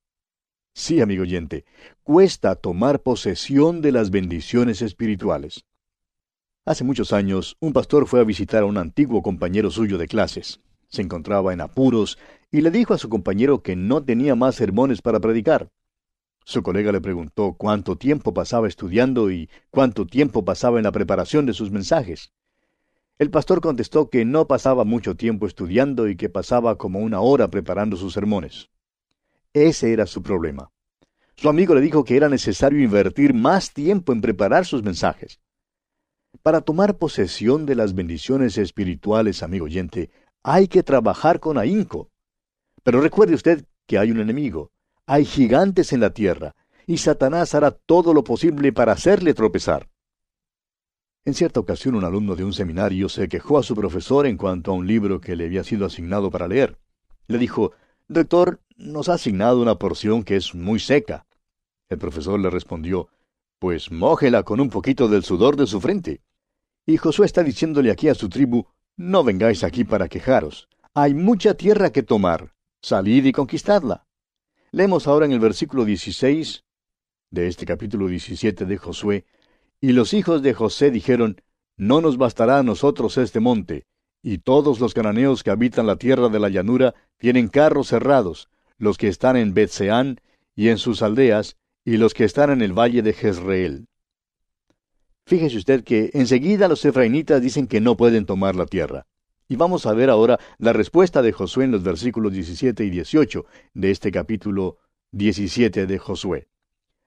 Sí, 0.73 0.99
amigo 0.99 1.21
oyente, 1.21 1.63
cuesta 2.03 2.55
tomar 2.55 3.01
posesión 3.01 3.81
de 3.81 3.93
las 3.93 4.09
bendiciones 4.09 4.81
espirituales. 4.81 5.63
Hace 6.65 6.83
muchos 6.83 7.13
años, 7.13 7.55
un 7.61 7.71
pastor 7.71 8.07
fue 8.07 8.19
a 8.19 8.25
visitar 8.25 8.63
a 8.63 8.65
un 8.65 8.77
antiguo 8.77 9.23
compañero 9.23 9.71
suyo 9.71 9.97
de 9.97 10.09
clases. 10.09 10.59
Se 10.89 11.01
encontraba 11.01 11.53
en 11.53 11.61
apuros 11.61 12.17
y 12.51 12.59
le 12.59 12.71
dijo 12.71 12.93
a 12.93 12.97
su 12.97 13.07
compañero 13.07 13.63
que 13.63 13.77
no 13.77 14.03
tenía 14.03 14.35
más 14.35 14.55
sermones 14.55 15.01
para 15.01 15.21
predicar. 15.21 15.71
Su 16.47 16.61
colega 16.61 16.91
le 16.91 17.01
preguntó 17.01 17.53
cuánto 17.53 17.97
tiempo 17.97 18.31
pasaba 18.31 18.67
estudiando 18.67 19.31
y 19.31 19.49
cuánto 19.71 20.05
tiempo 20.05 20.45
pasaba 20.45 20.77
en 20.77 20.83
la 20.83 20.91
preparación 20.91 21.47
de 21.47 21.53
sus 21.53 21.71
mensajes. 21.71 22.33
El 23.17 23.31
pastor 23.31 23.61
contestó 23.61 24.11
que 24.11 24.25
no 24.25 24.45
pasaba 24.45 24.83
mucho 24.83 25.15
tiempo 25.15 25.47
estudiando 25.47 26.07
y 26.07 26.15
que 26.15 26.29
pasaba 26.29 26.77
como 26.77 26.99
una 26.99 27.19
hora 27.19 27.49
preparando 27.49 27.97
sus 27.97 28.13
sermones. 28.13 28.69
Ese 29.53 29.91
era 29.91 30.05
su 30.05 30.21
problema. 30.21 30.69
Su 31.35 31.49
amigo 31.49 31.73
le 31.73 31.81
dijo 31.81 32.03
que 32.03 32.15
era 32.15 32.29
necesario 32.29 32.79
invertir 32.79 33.33
más 33.33 33.73
tiempo 33.73 34.13
en 34.13 34.21
preparar 34.21 34.67
sus 34.67 34.83
mensajes. 34.83 35.39
Para 36.43 36.61
tomar 36.61 36.99
posesión 36.99 37.65
de 37.65 37.73
las 37.73 37.95
bendiciones 37.95 38.59
espirituales, 38.59 39.41
amigo 39.41 39.65
oyente, 39.65 40.11
hay 40.43 40.67
que 40.67 40.83
trabajar 40.83 41.39
con 41.39 41.57
ahínco. 41.57 42.11
Pero 42.83 43.01
recuerde 43.01 43.33
usted 43.33 43.65
que 43.87 43.97
hay 43.97 44.11
un 44.11 44.19
enemigo, 44.19 44.71
hay 45.05 45.25
gigantes 45.25 45.93
en 45.93 45.99
la 45.99 46.11
tierra, 46.11 46.55
y 46.87 46.97
Satanás 46.97 47.55
hará 47.55 47.71
todo 47.71 48.13
lo 48.13 48.23
posible 48.23 48.73
para 48.73 48.93
hacerle 48.93 49.33
tropezar. 49.33 49.89
En 51.25 51.33
cierta 51.33 51.59
ocasión 51.59 51.95
un 51.95 52.03
alumno 52.03 52.35
de 52.35 52.43
un 52.43 52.53
seminario 52.53 53.09
se 53.09 53.27
quejó 53.27 53.57
a 53.57 53.63
su 53.63 53.75
profesor 53.75 54.27
en 54.27 54.37
cuanto 54.37 54.71
a 54.71 54.75
un 54.75 54.85
libro 54.85 55.19
que 55.19 55.35
le 55.35 55.45
había 55.45 55.63
sido 55.63 55.85
asignado 55.85 56.29
para 56.29 56.47
leer. 56.47 56.77
Le 57.27 57.39
dijo, 57.39 57.71
Doctor, 58.07 58.61
nos 58.77 59.09
ha 59.09 59.13
asignado 59.13 59.61
una 59.61 59.79
porción 59.79 60.23
que 60.23 60.35
es 60.35 60.53
muy 60.53 60.79
seca. 60.79 61.25
El 61.89 61.97
profesor 61.97 62.39
le 62.39 62.51
respondió, 62.51 63.09
Pues 63.57 63.91
mójela 63.91 64.43
con 64.43 64.59
un 64.59 64.69
poquito 64.69 65.07
del 65.07 65.23
sudor 65.23 65.55
de 65.55 65.65
su 65.65 65.81
frente. 65.81 66.21
Y 66.85 66.97
Josué 66.97 67.25
está 67.25 67.41
diciéndole 67.41 67.89
aquí 67.89 68.07
a 68.07 68.13
su 68.13 68.29
tribu, 68.29 68.67
No 68.95 69.23
vengáis 69.23 69.63
aquí 69.63 69.83
para 69.83 70.07
quejaros. 70.07 70.69
Hay 70.93 71.15
mucha 71.15 71.55
tierra 71.55 71.91
que 71.91 72.03
tomar. 72.03 72.53
Salid 72.83 73.25
y 73.25 73.31
conquistadla. 73.31 74.04
Leemos 74.75 75.07
ahora 75.07 75.25
en 75.25 75.31
el 75.31 75.39
versículo 75.39 75.85
16 75.85 76.65
de 77.31 77.47
este 77.47 77.65
capítulo 77.65 78.09
17 78.09 78.65
de 78.65 78.77
Josué, 78.77 79.25
Y 79.79 79.93
los 79.93 80.13
hijos 80.13 80.41
de 80.41 80.53
José 80.53 80.91
dijeron, 80.91 81.41
No 81.77 82.01
nos 82.01 82.17
bastará 82.17 82.59
a 82.59 82.63
nosotros 82.63 83.17
este 83.17 83.39
monte, 83.39 83.85
y 84.21 84.39
todos 84.39 84.81
los 84.81 84.93
cananeos 84.93 85.43
que 85.43 85.51
habitan 85.51 85.87
la 85.87 85.95
tierra 85.95 86.27
de 86.27 86.41
la 86.41 86.49
llanura 86.49 86.93
tienen 87.17 87.47
carros 87.47 87.87
cerrados, 87.87 88.49
los 88.77 88.97
que 88.97 89.07
están 89.07 89.37
en 89.37 89.53
Betseán 89.53 90.19
y 90.57 90.67
en 90.67 90.77
sus 90.77 91.01
aldeas, 91.01 91.55
y 91.85 91.95
los 91.95 92.13
que 92.13 92.25
están 92.25 92.49
en 92.49 92.61
el 92.61 92.77
valle 92.77 93.01
de 93.01 93.13
Jezreel. 93.13 93.87
Fíjese 95.25 95.55
usted 95.55 95.85
que 95.85 96.09
enseguida 96.13 96.67
los 96.67 96.83
efrainitas 96.83 97.41
dicen 97.41 97.67
que 97.67 97.79
no 97.79 97.95
pueden 97.95 98.25
tomar 98.25 98.57
la 98.57 98.65
tierra. 98.65 99.07
Y 99.47 99.57
vamos 99.57 99.85
a 99.85 99.93
ver 99.93 100.09
ahora 100.09 100.39
la 100.57 100.73
respuesta 100.73 101.21
de 101.21 101.31
Josué 101.31 101.65
en 101.65 101.71
los 101.71 101.83
versículos 101.83 102.33
17 102.33 102.83
y 102.83 102.89
18 102.89 103.45
de 103.75 103.91
este 103.91 104.11
capítulo 104.11 104.79
17 105.11 105.85
de 105.85 105.99
Josué. 105.99 106.47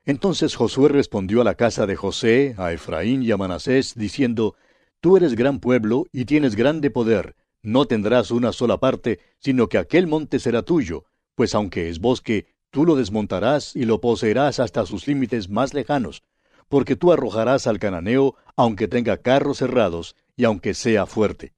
Entonces 0.05 0.55
Josué 0.55 0.89
respondió 0.89 1.41
a 1.41 1.45
la 1.45 1.57
casa 1.57 1.85
de 1.85 1.97
José, 1.97 2.55
a 2.57 2.73
Efraín 2.73 3.25
y 3.25 3.33
a 3.33 3.37
Manasés, 3.37 3.95
diciendo, 3.97 4.55
Tú 5.01 5.17
eres 5.17 5.35
gran 5.35 5.59
pueblo 5.59 6.07
y 6.13 6.27
tienes 6.27 6.55
grande 6.55 6.91
poder, 6.91 7.35
no 7.63 7.87
tendrás 7.87 8.31
una 8.31 8.53
sola 8.53 8.79
parte, 8.79 9.19
sino 9.41 9.69
que 9.69 9.79
aquel 9.79 10.07
monte 10.07 10.39
será 10.39 10.63
tuyo, 10.63 11.07
pues 11.35 11.57
aunque 11.57 11.89
es 11.89 11.99
bosque, 11.99 12.47
tú 12.71 12.85
lo 12.85 12.95
desmontarás 12.95 13.75
y 13.75 13.85
lo 13.85 14.01
poseerás 14.01 14.61
hasta 14.61 14.87
sus 14.87 15.09
límites 15.09 15.49
más 15.49 15.75
lejanos, 15.75 16.23
porque 16.69 16.95
tú 16.95 17.13
arrojarás 17.13 17.67
al 17.67 17.81
cananeo, 17.81 18.37
aunque 18.57 18.87
tenga 18.87 19.17
carros 19.17 19.59
cerrados 19.59 20.15
y 20.37 20.45
aunque 20.45 20.75
sea 20.75 21.07
fuerte. 21.07 21.58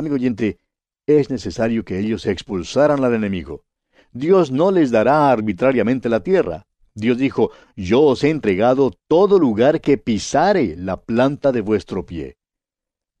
Amigo 0.00 0.14
oyente, 0.14 0.58
es 1.06 1.28
necesario 1.28 1.84
que 1.84 1.98
ellos 1.98 2.24
expulsaran 2.24 3.04
al 3.04 3.12
enemigo. 3.12 3.64
Dios 4.12 4.50
no 4.50 4.70
les 4.70 4.90
dará 4.90 5.30
arbitrariamente 5.30 6.08
la 6.08 6.22
tierra. 6.22 6.66
Dios 6.94 7.18
dijo, 7.18 7.50
Yo 7.76 8.00
os 8.00 8.24
he 8.24 8.30
entregado 8.30 8.92
todo 9.08 9.38
lugar 9.38 9.82
que 9.82 9.98
pisare 9.98 10.74
la 10.74 11.02
planta 11.02 11.52
de 11.52 11.60
vuestro 11.60 12.06
pie. 12.06 12.38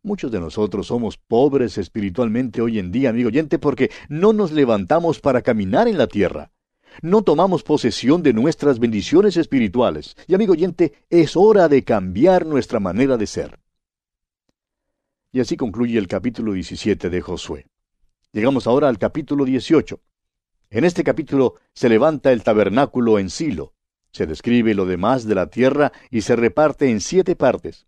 Muchos 0.02 0.32
de 0.32 0.40
nosotros 0.40 0.86
somos 0.86 1.18
pobres 1.18 1.76
espiritualmente 1.76 2.62
hoy 2.62 2.78
en 2.78 2.90
día, 2.90 3.10
amigo 3.10 3.28
oyente, 3.28 3.58
porque 3.58 3.90
no 4.08 4.32
nos 4.32 4.50
levantamos 4.50 5.20
para 5.20 5.42
caminar 5.42 5.86
en 5.86 5.98
la 5.98 6.06
tierra. 6.06 6.50
No 7.02 7.20
tomamos 7.20 7.62
posesión 7.62 8.22
de 8.22 8.32
nuestras 8.32 8.78
bendiciones 8.78 9.36
espirituales. 9.36 10.16
Y 10.26 10.34
amigo 10.34 10.54
oyente, 10.54 10.94
es 11.10 11.36
hora 11.36 11.68
de 11.68 11.84
cambiar 11.84 12.46
nuestra 12.46 12.80
manera 12.80 13.18
de 13.18 13.26
ser. 13.26 13.60
Y 15.32 15.38
así 15.38 15.56
concluye 15.56 15.96
el 15.96 16.08
capítulo 16.08 16.54
17 16.54 17.08
de 17.08 17.20
Josué. 17.20 17.66
Llegamos 18.32 18.66
ahora 18.66 18.88
al 18.88 18.98
capítulo 18.98 19.44
18. 19.44 20.00
En 20.70 20.84
este 20.84 21.04
capítulo 21.04 21.54
se 21.72 21.88
levanta 21.88 22.32
el 22.32 22.42
tabernáculo 22.42 23.18
en 23.20 23.30
Silo. 23.30 23.72
Se 24.10 24.26
describe 24.26 24.74
lo 24.74 24.86
demás 24.86 25.26
de 25.26 25.36
la 25.36 25.46
tierra 25.46 25.92
y 26.10 26.22
se 26.22 26.34
reparte 26.34 26.90
en 26.90 27.00
siete 27.00 27.36
partes. 27.36 27.86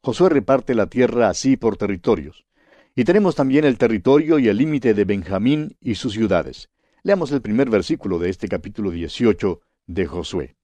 Josué 0.00 0.28
reparte 0.28 0.76
la 0.76 0.86
tierra 0.86 1.28
así 1.28 1.56
por 1.56 1.76
territorios. 1.76 2.46
Y 2.94 3.02
tenemos 3.02 3.34
también 3.34 3.64
el 3.64 3.78
territorio 3.78 4.38
y 4.38 4.46
el 4.46 4.56
límite 4.56 4.94
de 4.94 5.04
Benjamín 5.04 5.76
y 5.80 5.96
sus 5.96 6.12
ciudades. 6.12 6.70
Leamos 7.02 7.32
el 7.32 7.42
primer 7.42 7.68
versículo 7.68 8.20
de 8.20 8.30
este 8.30 8.46
capítulo 8.46 8.92
18 8.92 9.60
de 9.88 10.06
Josué. 10.06 10.56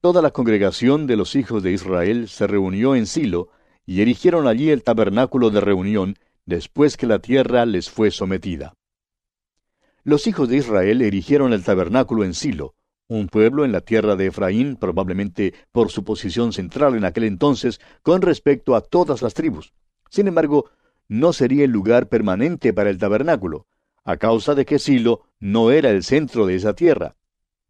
Toda 0.00 0.22
la 0.22 0.32
congregación 0.32 1.06
de 1.06 1.16
los 1.16 1.36
hijos 1.36 1.62
de 1.62 1.70
Israel 1.70 2.28
se 2.28 2.48
reunió 2.48 2.96
en 2.96 3.06
Silo, 3.06 3.50
y 3.86 4.00
erigieron 4.00 4.46
allí 4.46 4.70
el 4.70 4.82
tabernáculo 4.82 5.50
de 5.50 5.60
reunión, 5.60 6.16
después 6.46 6.96
que 6.96 7.06
la 7.06 7.18
tierra 7.18 7.66
les 7.66 7.90
fue 7.90 8.10
sometida. 8.10 8.74
Los 10.02 10.26
hijos 10.26 10.48
de 10.48 10.58
Israel 10.58 11.00
erigieron 11.02 11.52
el 11.52 11.64
tabernáculo 11.64 12.24
en 12.24 12.34
Silo, 12.34 12.74
un 13.08 13.28
pueblo 13.28 13.64
en 13.64 13.72
la 13.72 13.80
tierra 13.80 14.16
de 14.16 14.26
Efraín, 14.26 14.76
probablemente 14.76 15.54
por 15.72 15.90
su 15.90 16.04
posición 16.04 16.52
central 16.52 16.94
en 16.94 17.04
aquel 17.04 17.24
entonces 17.24 17.80
con 18.02 18.22
respecto 18.22 18.74
a 18.74 18.80
todas 18.80 19.22
las 19.22 19.34
tribus. 19.34 19.72
Sin 20.10 20.28
embargo, 20.28 20.70
no 21.08 21.32
sería 21.32 21.64
el 21.64 21.70
lugar 21.70 22.08
permanente 22.08 22.72
para 22.72 22.90
el 22.90 22.98
tabernáculo, 22.98 23.66
a 24.04 24.16
causa 24.16 24.54
de 24.54 24.64
que 24.64 24.78
Silo 24.78 25.22
no 25.38 25.70
era 25.70 25.90
el 25.90 26.02
centro 26.02 26.46
de 26.46 26.54
esa 26.54 26.74
tierra. 26.74 27.16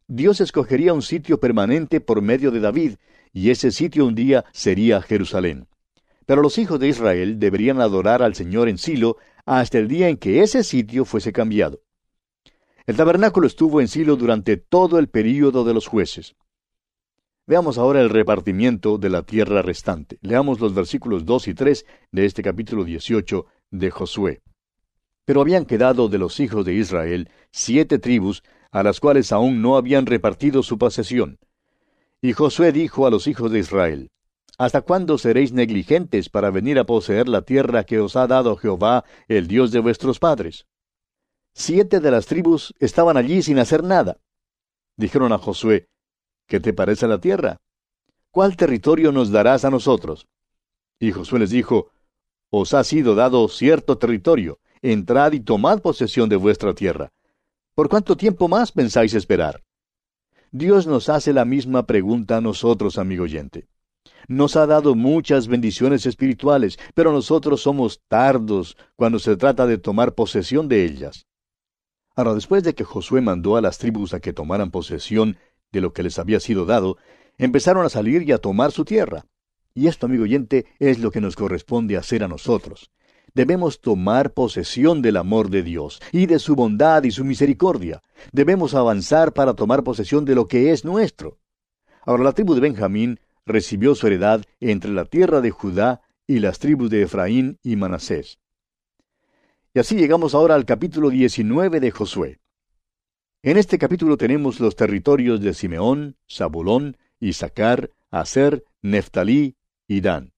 Dios 0.06 0.40
escogería 0.40 0.92
un 0.92 1.02
sitio 1.02 1.40
permanente 1.40 2.00
por 2.00 2.21
medio 2.21 2.50
de 2.50 2.61
David, 2.61 2.94
y 3.33 3.50
ese 3.50 3.71
sitio 3.71 4.06
un 4.06 4.14
día 4.14 4.44
sería 4.52 5.02
Jerusalén. 5.02 5.66
Pero 6.26 6.43
los 6.43 6.59
hijos 6.59 6.81
de 6.81 6.88
Israel 6.88 7.38
deberían 7.38 7.81
adorar 7.81 8.23
al 8.23 8.35
Señor 8.35 8.69
en 8.69 8.78
Silo 8.78 9.16
hasta 9.45 9.78
el 9.78 9.88
día 9.88 10.09
en 10.09 10.16
que 10.16 10.43
ese 10.43 10.64
sitio 10.64 11.04
fuese 11.04 11.33
cambiado. 11.33 11.81
El 12.87 12.97
tabernáculo 12.97 13.47
estuvo 13.47 13.81
en 13.81 13.88
Silo 13.88 14.16
durante 14.16 14.57
todo 14.57 14.99
el 14.99 15.09
período 15.09 15.64
de 15.64 15.75
los 15.75 15.87
jueces. 15.87 16.37
Veamos 17.47 17.76
ahora 17.76 18.00
el 18.00 18.09
repartimiento 18.09 18.97
de 18.97 19.11
la 19.11 19.23
tierra 19.23 19.61
restante. 19.61 20.19
Leamos 20.23 20.61
los 20.61 20.75
versículos 20.75 21.26
2 21.26 21.49
y 21.49 21.54
3 21.54 21.87
de 22.12 22.25
este 22.25 22.43
capítulo 22.43 22.85
18 22.85 23.47
de 23.71 23.90
Josué. 23.90 24.43
Pero 25.26 25.43
habían 25.43 25.66
quedado 25.66 26.09
de 26.09 26.19
los 26.19 26.40
hijos 26.40 26.64
de 26.64 26.75
Israel 26.75 27.31
siete 27.50 27.99
tribus, 27.99 28.43
a 28.71 28.83
las 28.83 28.99
cuales 28.99 29.31
aún 29.31 29.61
no 29.61 29.76
habían 29.76 30.07
repartido 30.07 30.62
su 30.62 30.78
posesión. 30.78 31.38
Y 32.23 32.33
Josué 32.33 32.73
dijo 32.73 33.07
a 33.07 33.11
los 33.11 33.26
hijos 33.26 33.50
de 33.50 33.59
Israel, 33.59 34.11
¿Hasta 34.56 34.82
cuándo 34.82 35.18
seréis 35.18 35.52
negligentes 35.52 36.28
para 36.28 36.50
venir 36.50 36.78
a 36.78 36.84
poseer 36.84 37.28
la 37.28 37.42
tierra 37.42 37.84
que 37.84 37.99
os 37.99 38.14
ha 38.14 38.28
dado 38.28 38.56
Jehová, 38.56 39.04
el 39.26 39.49
Dios 39.49 39.73
de 39.73 39.80
vuestros 39.80 40.20
padres? 40.20 40.66
Siete 41.54 41.99
de 41.99 42.11
las 42.12 42.26
tribus 42.26 42.73
estaban 42.78 43.16
allí 43.16 43.42
sin 43.42 43.58
hacer 43.58 43.82
nada. 43.82 44.18
Dijeron 44.96 45.32
a 45.32 45.38
Josué, 45.38 45.88
¿qué 46.46 46.61
te 46.61 46.73
parece 46.73 47.08
la 47.08 47.20
tierra? 47.20 47.58
¿Cuál 48.30 48.56
territorio 48.56 49.11
nos 49.11 49.30
darás 49.30 49.64
a 49.64 49.70
nosotros? 49.70 50.28
Y 51.00 51.11
Josué 51.11 51.40
les 51.40 51.50
dijo, 51.50 51.90
Os 52.50 52.75
ha 52.75 52.84
sido 52.84 53.16
dado 53.16 53.49
cierto 53.49 53.99
territorio, 53.99 54.61
entrad 54.82 55.32
y 55.32 55.40
tomad 55.40 55.80
posesión 55.80 56.28
de 56.28 56.37
vuestra 56.37 56.75
tierra. 56.75 57.11
¿Por 57.75 57.88
cuánto 57.88 58.16
tiempo 58.16 58.46
más 58.46 58.70
pensáis 58.70 59.14
esperar? 59.14 59.64
Dios 60.52 60.87
nos 60.87 61.08
hace 61.08 61.32
la 61.32 61.44
misma 61.44 61.87
pregunta 61.87 62.37
a 62.37 62.40
nosotros, 62.40 62.99
amigo 62.99 63.25
oyente. 63.25 63.66
Nos 64.28 64.56
ha 64.56 64.66
dado 64.66 64.94
muchas 64.94 65.49
bendiciones 65.49 66.06
espirituales, 66.06 66.78
pero 66.94 67.12
nosotros 67.12 67.61
somos 67.62 68.00
tardos 68.08 68.76
cuando 68.96 69.18
se 69.18 69.37
trata 69.37 69.66
de 69.66 69.78
tomar 69.78 70.14
posesión 70.14 70.68
de 70.68 70.84
ellas. 70.84 71.26
Ahora, 72.16 72.34
después 72.34 72.62
de 72.62 72.75
que 72.75 72.84
Josué 72.84 73.20
mandó 73.20 73.56
a 73.56 73.61
las 73.61 73.78
tribus 73.78 74.14
a 74.14 74.20
que 74.20 74.32
tomaran 74.32 74.70
posesión 74.70 75.37
de 75.73 75.80
lo 75.80 75.92
que 75.92 76.02
les 76.02 76.18
había 76.18 76.40
sido 76.40 76.64
dado, 76.64 76.96
empezaron 77.38 77.84
a 77.84 77.88
salir 77.88 78.23
y 78.23 78.32
a 78.32 78.38
tomar 78.38 78.73
su 78.73 78.84
tierra. 78.84 79.26
Y 79.75 79.88
esto, 79.88 80.06
amigo 80.06 80.23
oyente, 80.23 80.66
es 80.78 81.00
lo 81.00 81.11
que 81.11 81.20
nos 81.20 81.34
corresponde 81.34 81.96
hacer 81.96 82.23
a 82.23 82.28
nosotros. 82.28 82.90
Debemos 83.34 83.80
tomar 83.80 84.32
posesión 84.32 85.02
del 85.02 85.16
amor 85.16 85.50
de 85.50 85.64
Dios 85.64 86.00
y 86.12 86.26
de 86.26 86.38
su 86.38 86.54
bondad 86.54 87.02
y 87.02 87.11
su 87.11 87.25
misericordia. 87.25 88.00
Debemos 88.30 88.75
avanzar 88.75 89.32
para 89.32 89.54
tomar 89.54 89.82
posesión 89.82 90.25
de 90.25 90.37
lo 90.37 90.46
que 90.46 90.70
es 90.70 90.84
nuestro. 90.84 91.38
Ahora 92.06 92.23
la 92.23 92.32
tribu 92.32 92.54
de 92.54 92.61
Benjamín 92.61 93.18
recibió 93.47 93.95
su 93.95 94.07
heredad 94.07 94.45
entre 94.61 94.91
la 94.91 95.05
tierra 95.05 95.41
de 95.41 95.51
Judá 95.51 96.03
y 96.27 96.39
las 96.39 96.59
tribus 96.59 96.91
de 96.91 97.03
Efraín 97.03 97.59
y 97.63 97.77
Manasés. 97.77 98.39
Y 99.75 99.81
así 99.81 99.97
llegamos 99.97 100.35
ahora 100.35 100.55
al 100.55 100.65
capítulo 100.65 101.11
19 101.11 101.81
de 101.81 101.91
Josué. 101.91 102.41
En 103.43 103.59
este 103.59 103.77
capítulo 103.77 104.17
tenemos 104.17 104.61
los 104.61 104.77
territorios 104.77 105.41
de 105.41 105.53
Simeón, 105.53 106.17
Zabulón, 106.31 106.97
Isaacar, 107.21 107.91
Aser, 108.11 108.65
Neftalí 108.81 109.57
y 109.87 110.01
Dan. 110.01 110.33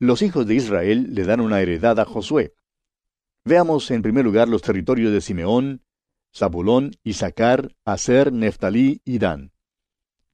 Los 0.00 0.22
hijos 0.22 0.46
de 0.46 0.54
Israel 0.54 1.14
le 1.14 1.24
dan 1.24 1.40
una 1.40 1.60
heredad 1.60 2.00
a 2.00 2.04
Josué. 2.04 2.54
Veamos 3.44 3.90
en 3.90 4.02
primer 4.02 4.24
lugar 4.24 4.48
los 4.48 4.62
territorios 4.62 5.12
de 5.12 5.20
Simeón, 5.20 5.82
Zabulón, 6.34 6.92
Isaacar, 7.02 7.74
Aser, 7.84 8.32
Neftalí 8.32 9.00
y 9.04 9.18
Dan. 9.18 9.52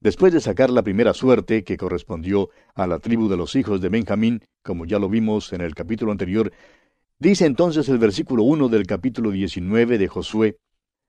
Después 0.05 0.31
de 0.31 0.39
sacar 0.39 0.69
la 0.69 0.83
primera 0.83 1.15
suerte 1.15 1.63
que 1.63 1.77
correspondió 1.77 2.51
a 2.75 2.85
la 2.85 2.99
tribu 2.99 3.27
de 3.27 3.37
los 3.37 3.55
hijos 3.55 3.81
de 3.81 3.89
Benjamín, 3.89 4.43
como 4.61 4.85
ya 4.85 4.99
lo 4.99 5.09
vimos 5.09 5.51
en 5.51 5.61
el 5.61 5.73
capítulo 5.73 6.11
anterior, 6.11 6.51
Dice 7.17 7.47
entonces 7.47 7.89
el 7.89 7.97
versículo 7.97 8.43
1 8.43 8.69
del 8.69 8.85
capítulo 8.85 9.31
19 9.31 9.97
de 9.97 10.07
Josué, 10.07 10.59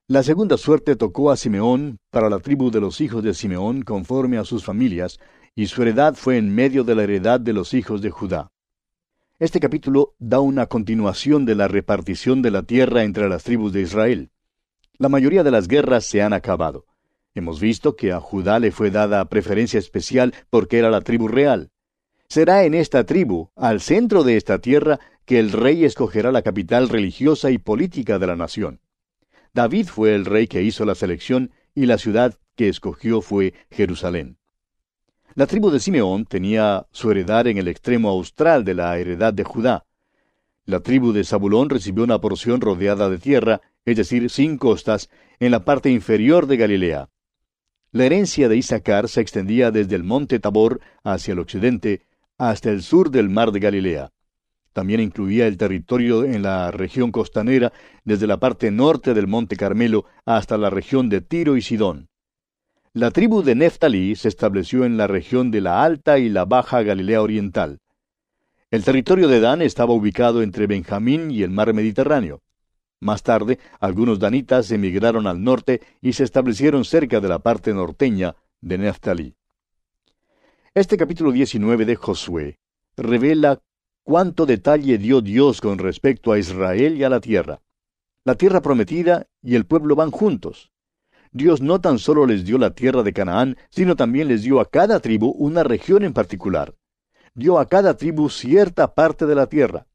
La 0.08 0.22
segunda 0.22 0.56
suerte 0.56 0.96
tocó 0.96 1.30
a 1.30 1.36
Simeón 1.36 1.98
para 2.10 2.30
la 2.30 2.38
tribu 2.38 2.70
de 2.70 2.80
los 2.80 3.02
hijos 3.02 3.22
de 3.22 3.34
Simeón 3.34 3.82
conforme 3.82 4.38
a 4.38 4.44
sus 4.44 4.64
familias, 4.64 5.18
y 5.54 5.66
su 5.66 5.82
heredad 5.82 6.14
fue 6.14 6.38
en 6.38 6.54
medio 6.54 6.82
de 6.82 6.94
la 6.94 7.02
heredad 7.02 7.38
de 7.38 7.52
los 7.52 7.74
hijos 7.74 8.00
de 8.00 8.08
Judá. 8.08 8.50
Este 9.38 9.60
capítulo 9.60 10.14
da 10.18 10.40
una 10.40 10.68
continuación 10.68 11.44
de 11.44 11.54
la 11.54 11.68
repartición 11.68 12.40
de 12.40 12.50
la 12.50 12.62
tierra 12.62 13.04
entre 13.04 13.28
las 13.28 13.44
tribus 13.44 13.74
de 13.74 13.82
Israel. 13.82 14.30
La 14.96 15.10
mayoría 15.10 15.44
de 15.44 15.50
las 15.50 15.68
guerras 15.68 16.06
se 16.06 16.22
han 16.22 16.32
acabado. 16.32 16.86
Hemos 17.36 17.60
visto 17.60 17.96
que 17.96 18.12
a 18.12 18.20
Judá 18.20 18.58
le 18.58 18.72
fue 18.72 18.90
dada 18.90 19.22
preferencia 19.26 19.78
especial 19.78 20.34
porque 20.48 20.78
era 20.78 20.88
la 20.88 21.02
tribu 21.02 21.28
real. 21.28 21.70
Será 22.28 22.64
en 22.64 22.72
esta 22.72 23.04
tribu, 23.04 23.50
al 23.54 23.82
centro 23.82 24.24
de 24.24 24.38
esta 24.38 24.58
tierra, 24.58 25.00
que 25.26 25.38
el 25.38 25.52
rey 25.52 25.84
escogerá 25.84 26.32
la 26.32 26.40
capital 26.40 26.88
religiosa 26.88 27.50
y 27.50 27.58
política 27.58 28.18
de 28.18 28.26
la 28.26 28.36
nación. 28.36 28.80
David 29.52 29.88
fue 29.88 30.14
el 30.14 30.24
rey 30.24 30.46
que 30.46 30.62
hizo 30.62 30.86
la 30.86 30.94
selección 30.94 31.50
y 31.74 31.84
la 31.84 31.98
ciudad 31.98 32.38
que 32.54 32.70
escogió 32.70 33.20
fue 33.20 33.52
Jerusalén. 33.70 34.38
La 35.34 35.46
tribu 35.46 35.70
de 35.70 35.80
Simeón 35.80 36.24
tenía 36.24 36.86
su 36.90 37.10
heredad 37.10 37.46
en 37.48 37.58
el 37.58 37.68
extremo 37.68 38.08
austral 38.08 38.64
de 38.64 38.72
la 38.72 38.96
heredad 38.96 39.34
de 39.34 39.44
Judá. 39.44 39.84
La 40.64 40.80
tribu 40.80 41.12
de 41.12 41.22
Zabulón 41.22 41.68
recibió 41.68 42.02
una 42.02 42.18
porción 42.18 42.62
rodeada 42.62 43.10
de 43.10 43.18
tierra, 43.18 43.60
es 43.84 43.98
decir, 43.98 44.30
sin 44.30 44.56
costas, 44.56 45.10
en 45.38 45.50
la 45.50 45.66
parte 45.66 45.90
inferior 45.90 46.46
de 46.46 46.56
Galilea. 46.56 47.10
La 47.96 48.04
herencia 48.04 48.50
de 48.50 48.58
Isaacar 48.58 49.08
se 49.08 49.22
extendía 49.22 49.70
desde 49.70 49.96
el 49.96 50.04
monte 50.04 50.38
Tabor 50.38 50.82
hacia 51.02 51.32
el 51.32 51.38
occidente 51.38 52.02
hasta 52.36 52.68
el 52.70 52.82
sur 52.82 53.10
del 53.10 53.30
mar 53.30 53.52
de 53.52 53.58
Galilea. 53.58 54.10
También 54.74 55.00
incluía 55.00 55.46
el 55.46 55.56
territorio 55.56 56.22
en 56.22 56.42
la 56.42 56.70
región 56.70 57.10
costanera, 57.10 57.72
desde 58.04 58.26
la 58.26 58.38
parte 58.38 58.70
norte 58.70 59.14
del 59.14 59.26
Monte 59.26 59.56
Carmelo 59.56 60.04
hasta 60.26 60.58
la 60.58 60.68
región 60.68 61.08
de 61.08 61.22
Tiro 61.22 61.56
y 61.56 61.62
Sidón. 61.62 62.10
La 62.92 63.10
tribu 63.10 63.42
de 63.42 63.54
Neftalí 63.54 64.14
se 64.14 64.28
estableció 64.28 64.84
en 64.84 64.98
la 64.98 65.06
región 65.06 65.50
de 65.50 65.62
la 65.62 65.82
Alta 65.82 66.18
y 66.18 66.28
la 66.28 66.44
Baja 66.44 66.82
Galilea 66.82 67.22
Oriental. 67.22 67.78
El 68.70 68.84
territorio 68.84 69.26
de 69.26 69.40
Dan 69.40 69.62
estaba 69.62 69.94
ubicado 69.94 70.42
entre 70.42 70.66
Benjamín 70.66 71.30
y 71.30 71.42
el 71.42 71.50
mar 71.50 71.72
Mediterráneo. 71.72 72.42
Más 73.06 73.22
tarde, 73.22 73.60
algunos 73.78 74.18
danitas 74.18 74.68
emigraron 74.72 75.28
al 75.28 75.40
norte 75.40 75.80
y 76.02 76.14
se 76.14 76.24
establecieron 76.24 76.84
cerca 76.84 77.20
de 77.20 77.28
la 77.28 77.38
parte 77.38 77.72
norteña 77.72 78.34
de 78.60 78.78
Neftalí. 78.78 79.36
Este 80.74 80.96
capítulo 80.96 81.30
19 81.30 81.84
de 81.84 81.94
Josué 81.94 82.58
revela 82.96 83.60
cuánto 84.02 84.44
detalle 84.44 84.98
dio 84.98 85.20
Dios 85.20 85.60
con 85.60 85.78
respecto 85.78 86.32
a 86.32 86.40
Israel 86.40 86.96
y 86.96 87.04
a 87.04 87.08
la 87.08 87.20
tierra. 87.20 87.60
La 88.24 88.34
tierra 88.34 88.60
prometida 88.60 89.28
y 89.40 89.54
el 89.54 89.66
pueblo 89.66 89.94
van 89.94 90.10
juntos. 90.10 90.72
Dios 91.30 91.60
no 91.60 91.80
tan 91.80 92.00
solo 92.00 92.26
les 92.26 92.44
dio 92.44 92.58
la 92.58 92.74
tierra 92.74 93.04
de 93.04 93.12
Canaán, 93.12 93.56
sino 93.70 93.94
también 93.94 94.26
les 94.26 94.42
dio 94.42 94.58
a 94.58 94.68
cada 94.68 94.98
tribu 94.98 95.30
una 95.38 95.62
región 95.62 96.02
en 96.02 96.12
particular. 96.12 96.74
Dio 97.34 97.60
a 97.60 97.66
cada 97.66 97.96
tribu 97.96 98.30
cierta 98.30 98.94
parte 98.94 99.26
de 99.26 99.36
la 99.36 99.46
tierra. 99.46 99.86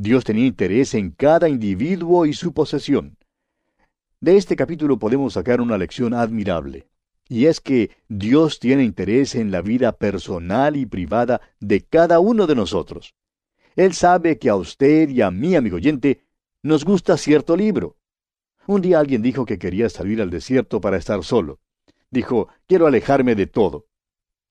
Dios 0.00 0.22
tenía 0.22 0.46
interés 0.46 0.94
en 0.94 1.10
cada 1.10 1.48
individuo 1.48 2.24
y 2.24 2.32
su 2.32 2.52
posesión. 2.52 3.18
De 4.20 4.36
este 4.36 4.54
capítulo 4.54 5.00
podemos 5.00 5.32
sacar 5.32 5.60
una 5.60 5.76
lección 5.76 6.14
admirable, 6.14 6.86
y 7.28 7.46
es 7.46 7.60
que 7.60 7.90
Dios 8.08 8.60
tiene 8.60 8.84
interés 8.84 9.34
en 9.34 9.50
la 9.50 9.60
vida 9.60 9.90
personal 9.90 10.76
y 10.76 10.86
privada 10.86 11.40
de 11.58 11.80
cada 11.80 12.20
uno 12.20 12.46
de 12.46 12.54
nosotros. 12.54 13.16
Él 13.74 13.92
sabe 13.92 14.38
que 14.38 14.48
a 14.48 14.54
usted 14.54 15.08
y 15.08 15.20
a 15.20 15.32
mí, 15.32 15.56
amigo 15.56 15.78
oyente, 15.78 16.22
nos 16.62 16.84
gusta 16.84 17.16
cierto 17.16 17.56
libro. 17.56 17.96
Un 18.68 18.82
día 18.82 19.00
alguien 19.00 19.20
dijo 19.20 19.46
que 19.46 19.58
quería 19.58 19.88
salir 19.88 20.22
al 20.22 20.30
desierto 20.30 20.80
para 20.80 20.96
estar 20.96 21.24
solo. 21.24 21.58
Dijo, 22.08 22.46
quiero 22.68 22.86
alejarme 22.86 23.34
de 23.34 23.48
todo. 23.48 23.88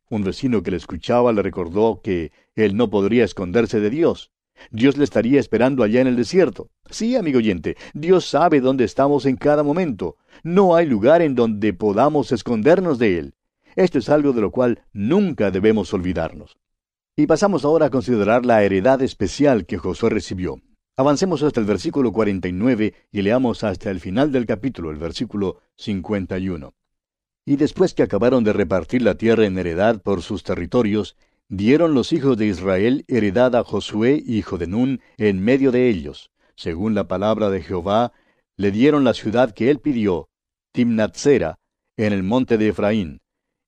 Un 0.09 0.25
vecino 0.25 0.61
que 0.61 0.71
le 0.71 0.77
escuchaba 0.77 1.31
le 1.31 1.41
recordó 1.41 2.01
que 2.03 2.33
él 2.53 2.75
no 2.75 2.89
podría 2.89 3.23
esconderse 3.23 3.79
de 3.79 3.89
Dios. 3.89 4.33
Dios 4.71 4.97
le 4.97 5.03
estaría 5.03 5.39
esperando 5.39 5.83
allá 5.83 6.01
en 6.01 6.07
el 6.07 6.15
desierto. 6.15 6.69
Sí, 6.89 7.15
amigo 7.15 7.37
oyente, 7.37 7.77
Dios 7.93 8.25
sabe 8.25 8.61
dónde 8.61 8.83
estamos 8.83 9.25
en 9.25 9.35
cada 9.35 9.63
momento. 9.63 10.17
No 10.43 10.75
hay 10.75 10.85
lugar 10.85 11.21
en 11.21 11.35
donde 11.35 11.73
podamos 11.73 12.31
escondernos 12.31 12.99
de 12.99 13.19
Él. 13.19 13.35
Esto 13.75 13.99
es 13.99 14.09
algo 14.09 14.33
de 14.33 14.41
lo 14.41 14.51
cual 14.51 14.83
nunca 14.93 15.51
debemos 15.51 15.93
olvidarnos. 15.93 16.57
Y 17.15 17.27
pasamos 17.27 17.65
ahora 17.65 17.87
a 17.87 17.89
considerar 17.89 18.45
la 18.45 18.63
heredad 18.63 19.01
especial 19.01 19.65
que 19.65 19.77
Josué 19.77 20.09
recibió. 20.09 20.61
Avancemos 20.95 21.43
hasta 21.43 21.59
el 21.59 21.67
versículo 21.67 22.11
49 22.11 22.93
y 23.11 23.21
leamos 23.21 23.63
hasta 23.63 23.91
el 23.91 23.99
final 23.99 24.31
del 24.31 24.47
capítulo, 24.47 24.89
el 24.89 24.97
versículo 24.97 25.59
51. 25.75 26.73
Y 27.45 27.55
después 27.55 27.93
que 27.93 28.03
acabaron 28.03 28.43
de 28.43 28.51
repartir 28.51 29.03
la 29.03 29.15
tierra 29.15 29.45
en 29.45 29.57
heredad 29.59 30.01
por 30.01 30.23
sus 30.23 30.43
territorios, 30.43 31.15
dieron 31.49 31.93
los 31.93 32.13
hijos 32.13 32.37
de 32.37 32.47
Israel 32.47 33.05
heredad 33.07 33.55
a 33.55 33.63
Josué, 33.63 34.21
hijo 34.25 34.57
de 34.57 34.67
Nun, 34.67 35.01
en 35.17 35.43
medio 35.43 35.71
de 35.71 35.89
ellos. 35.89 36.31
Según 36.55 36.95
la 36.95 37.07
palabra 37.07 37.49
de 37.49 37.61
Jehová, 37.61 38.13
le 38.55 38.71
dieron 38.71 39.03
la 39.03 39.13
ciudad 39.13 39.53
que 39.53 39.69
él 39.69 39.79
pidió, 39.79 40.29
Timnatsera, 40.71 41.59
en 41.95 42.13
el 42.13 42.23
monte 42.23 42.57
de 42.57 42.69
Efraín. 42.69 43.21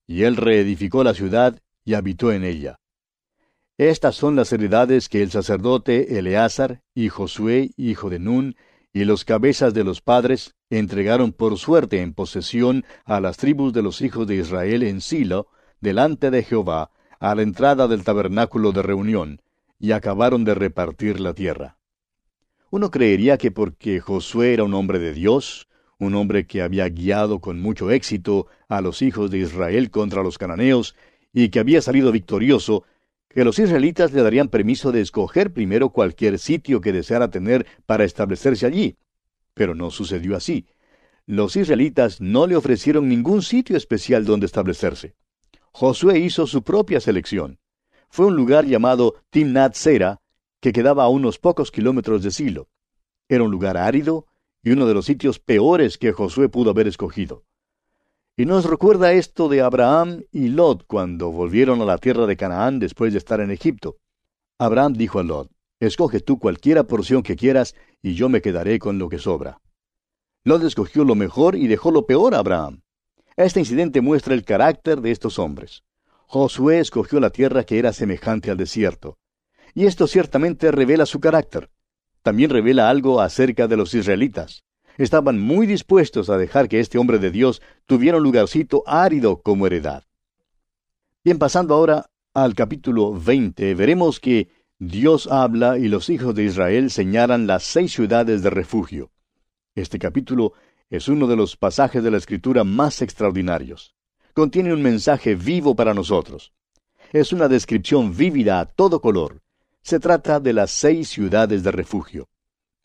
Y 0.08 0.24
él 0.24 0.36
reedificó 0.36 1.04
la 1.04 1.14
ciudad 1.14 1.60
y 1.86 1.94
habitó 1.94 2.32
en 2.32 2.44
ella. 2.44 2.80
Estas 3.78 4.16
son 4.16 4.36
las 4.36 4.52
heredades 4.52 5.08
que 5.08 5.22
el 5.22 5.32
sacerdote 5.32 6.18
Eleazar 6.18 6.82
y 6.94 7.10
Josué, 7.10 7.72
hijo 7.78 8.10
de 8.10 8.20
Nun, 8.20 8.56
y 8.92 9.06
los 9.06 9.24
cabezas 9.24 9.74
de 9.74 9.84
los 9.84 10.02
padres 10.02 10.56
entregaron 10.70 11.32
por 11.32 11.58
suerte 11.58 12.02
en 12.02 12.14
posesión 12.14 12.84
a 13.06 13.22
las 13.22 13.38
tribus 13.38 13.72
de 13.72 13.84
los 13.84 14.02
hijos 14.02 14.28
de 14.28 14.36
Israel 14.38 14.84
en 14.84 15.00
Silo, 15.00 15.48
delante 15.80 16.32
de 16.32 16.44
Jehová, 16.44 16.92
a 17.20 17.36
la 17.36 17.42
entrada 17.42 17.88
del 17.88 18.04
tabernáculo 18.04 18.72
de 18.72 18.82
reunión, 18.82 19.42
y 19.80 19.92
acabaron 19.92 20.44
de 20.44 20.56
repartir 20.56 21.20
la 21.20 21.34
tierra. 21.34 21.78
Uno 22.70 22.92
creería 22.92 23.38
que 23.38 23.52
porque 23.52 24.00
Josué 24.00 24.54
era 24.54 24.64
un 24.64 24.74
hombre 24.74 25.00
de 25.00 25.14
Dios, 25.14 25.68
un 25.98 26.16
hombre 26.16 26.48
que 26.48 26.62
había 26.62 26.88
guiado 26.88 27.40
con 27.40 27.60
mucho 27.60 27.92
éxito 27.92 28.48
a 28.68 28.82
los 28.82 29.02
hijos 29.02 29.32
de 29.32 29.40
Israel 29.40 29.92
contra 29.92 30.24
los 30.24 30.38
cananeos 30.38 30.96
y 31.34 31.50
que 31.50 31.60
había 31.60 31.82
salido 31.82 32.12
victorioso, 32.12 32.84
que 33.28 33.44
los 33.44 33.60
israelitas 33.60 34.12
le 34.14 34.22
darían 34.22 34.48
permiso 34.48 34.92
de 34.92 35.02
escoger 35.02 35.52
primero 35.54 35.90
cualquier 35.90 36.40
sitio 36.40 36.82
que 36.82 36.94
deseara 36.94 37.30
tener 37.30 37.66
para 37.86 38.04
establecerse 38.06 38.66
allí. 38.66 38.98
Pero 39.54 39.76
no 39.76 39.92
sucedió 39.92 40.36
así. 40.36 40.68
Los 41.26 41.56
israelitas 41.56 42.22
no 42.22 42.48
le 42.48 42.56
ofrecieron 42.56 43.08
ningún 43.08 43.42
sitio 43.42 43.78
especial 43.78 44.26
donde 44.26 44.46
establecerse. 44.46 45.16
Josué 45.80 46.20
hizo 46.20 46.46
su 46.46 46.62
propia 46.62 47.00
selección. 47.00 47.58
Fue 48.10 48.26
un 48.26 48.36
lugar 48.36 48.66
llamado 48.66 49.16
Timnat 49.30 49.76
Sera, 49.76 50.20
que 50.60 50.74
quedaba 50.74 51.06
a 51.06 51.08
unos 51.08 51.40
pocos 51.40 51.72
kilómetros 51.72 52.22
de 52.22 52.32
Silo. 52.32 52.68
Era 53.30 53.46
un 53.46 53.52
lugar 53.52 53.78
árido 53.78 54.26
y 54.62 54.72
uno 54.72 54.86
de 54.88 54.94
los 54.94 55.06
sitios 55.06 55.40
peores 55.40 55.98
que 55.98 56.12
Josué 56.12 56.50
pudo 56.50 56.72
haber 56.72 56.90
escogido. 56.90 57.46
Y 58.36 58.46
nos 58.46 58.66
recuerda 58.66 59.14
esto 59.14 59.48
de 59.48 59.62
Abraham 59.62 60.24
y 60.34 60.50
Lot 60.50 60.86
cuando 60.86 61.32
volvieron 61.32 61.82
a 61.82 61.86
la 61.86 61.98
tierra 61.98 62.26
de 62.26 62.36
Canaán 62.36 62.80
después 62.80 63.14
de 63.14 63.20
estar 63.20 63.40
en 63.40 63.50
Egipto. 63.50 64.00
Abraham 64.58 64.96
dijo 64.96 65.20
a 65.20 65.24
Lot, 65.24 65.50
Escoge 65.80 66.20
tú 66.20 66.40
cualquiera 66.40 66.84
porción 66.84 67.24
que 67.24 67.38
quieras, 67.38 67.74
y 68.02 68.16
yo 68.16 68.28
me 68.28 68.42
quedaré 68.42 68.80
con 68.80 69.00
lo 69.00 69.08
que 69.08 69.18
sobra. 69.18 69.62
Lot 70.44 70.62
escogió 70.62 71.06
lo 71.06 71.16
mejor 71.16 71.56
y 71.56 71.68
dejó 71.68 71.90
lo 71.90 72.06
peor 72.06 72.36
a 72.36 72.40
Abraham. 72.40 72.82
Este 73.40 73.60
incidente 73.60 74.02
muestra 74.02 74.34
el 74.36 74.44
carácter 74.44 75.02
de 75.02 75.12
estos 75.12 75.40
hombres. 75.40 75.84
Josué 76.28 76.80
escogió 76.80 77.20
la 77.20 77.32
tierra 77.32 77.64
que 77.64 77.80
era 77.80 77.94
semejante 77.94 78.52
al 78.52 78.58
desierto. 78.58 79.18
Y 79.74 79.86
esto 79.86 80.06
ciertamente 80.06 80.72
revela 80.72 81.06
su 81.08 81.20
carácter. 81.20 81.70
También 82.22 82.52
revela 82.52 82.90
algo 82.90 83.22
acerca 83.22 83.68
de 83.68 83.78
los 83.78 83.94
israelitas 83.96 84.64
estaban 85.00 85.40
muy 85.40 85.66
dispuestos 85.66 86.30
a 86.30 86.38
dejar 86.38 86.68
que 86.68 86.82
este 86.82 86.98
hombre 86.98 87.20
de 87.20 87.32
Dios 87.32 87.62
tuviera 87.86 88.18
un 88.18 88.24
lugarcito 88.24 88.84
árido 88.86 89.42
como 89.42 89.66
heredad. 89.66 90.04
Bien, 91.24 91.40
pasando 91.40 91.74
ahora 91.74 92.10
al 92.34 92.54
capítulo 92.54 93.14
20, 93.14 93.74
veremos 93.76 94.20
que 94.20 94.50
Dios 94.78 95.28
habla 95.32 95.78
y 95.78 95.88
los 95.88 96.10
hijos 96.10 96.36
de 96.36 96.44
Israel 96.44 96.92
señalan 96.92 97.48
las 97.48 97.64
seis 97.64 97.94
ciudades 97.94 98.44
de 98.44 98.50
refugio. 98.50 99.12
Este 99.74 100.00
capítulo 100.00 100.54
es 100.90 101.08
uno 101.08 101.28
de 101.28 101.36
los 101.36 101.56
pasajes 101.56 102.04
de 102.04 102.10
la 102.10 102.18
Escritura 102.18 102.64
más 102.64 103.02
extraordinarios. 103.02 103.96
Contiene 104.34 104.74
un 104.74 104.82
mensaje 104.82 105.36
vivo 105.36 105.76
para 105.76 105.94
nosotros. 105.94 106.52
Es 107.14 107.32
una 107.32 107.48
descripción 107.48 108.16
vívida 108.16 108.60
a 108.60 108.66
todo 108.66 109.00
color. 109.00 109.42
Se 109.82 110.00
trata 110.00 110.40
de 110.40 110.54
las 110.54 110.72
seis 110.72 111.10
ciudades 111.10 111.64
de 111.64 111.72
refugio. 111.72 112.28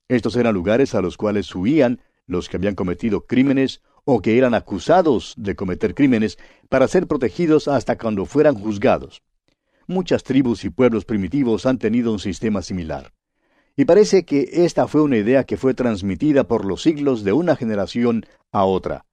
Estos 0.08 0.36
eran 0.36 0.54
lugares 0.54 0.94
a 0.94 1.00
los 1.00 1.16
cuales 1.16 1.54
huían 1.54 2.02
los 2.26 2.48
que 2.48 2.58
habían 2.58 2.74
cometido 2.74 3.26
crímenes 3.26 3.80
o 4.04 4.20
que 4.20 4.36
eran 4.36 4.52
acusados 4.54 5.32
de 5.38 5.56
cometer 5.56 5.94
crímenes 5.94 6.38
para 6.68 6.88
ser 6.88 7.06
protegidos 7.06 7.68
hasta 7.68 7.96
cuando 7.96 8.26
fueran 8.26 8.54
juzgados. 8.54 9.22
Muchas 9.86 10.22
tribus 10.24 10.64
y 10.64 10.70
pueblos 10.70 11.06
primitivos 11.06 11.64
han 11.64 11.78
tenido 11.78 12.12
un 12.12 12.18
sistema 12.18 12.60
similar. 12.60 13.13
Y 13.76 13.86
parece 13.86 14.24
que 14.24 14.48
esta 14.52 14.86
fue 14.86 15.02
una 15.02 15.16
idea 15.16 15.44
que 15.44 15.56
fue 15.56 15.74
transmitida 15.74 16.44
por 16.44 16.64
los 16.64 16.82
siglos 16.82 17.24
de 17.24 17.32
una 17.32 17.56
generación 17.56 18.24
a 18.52 18.64
otra. 18.64 19.04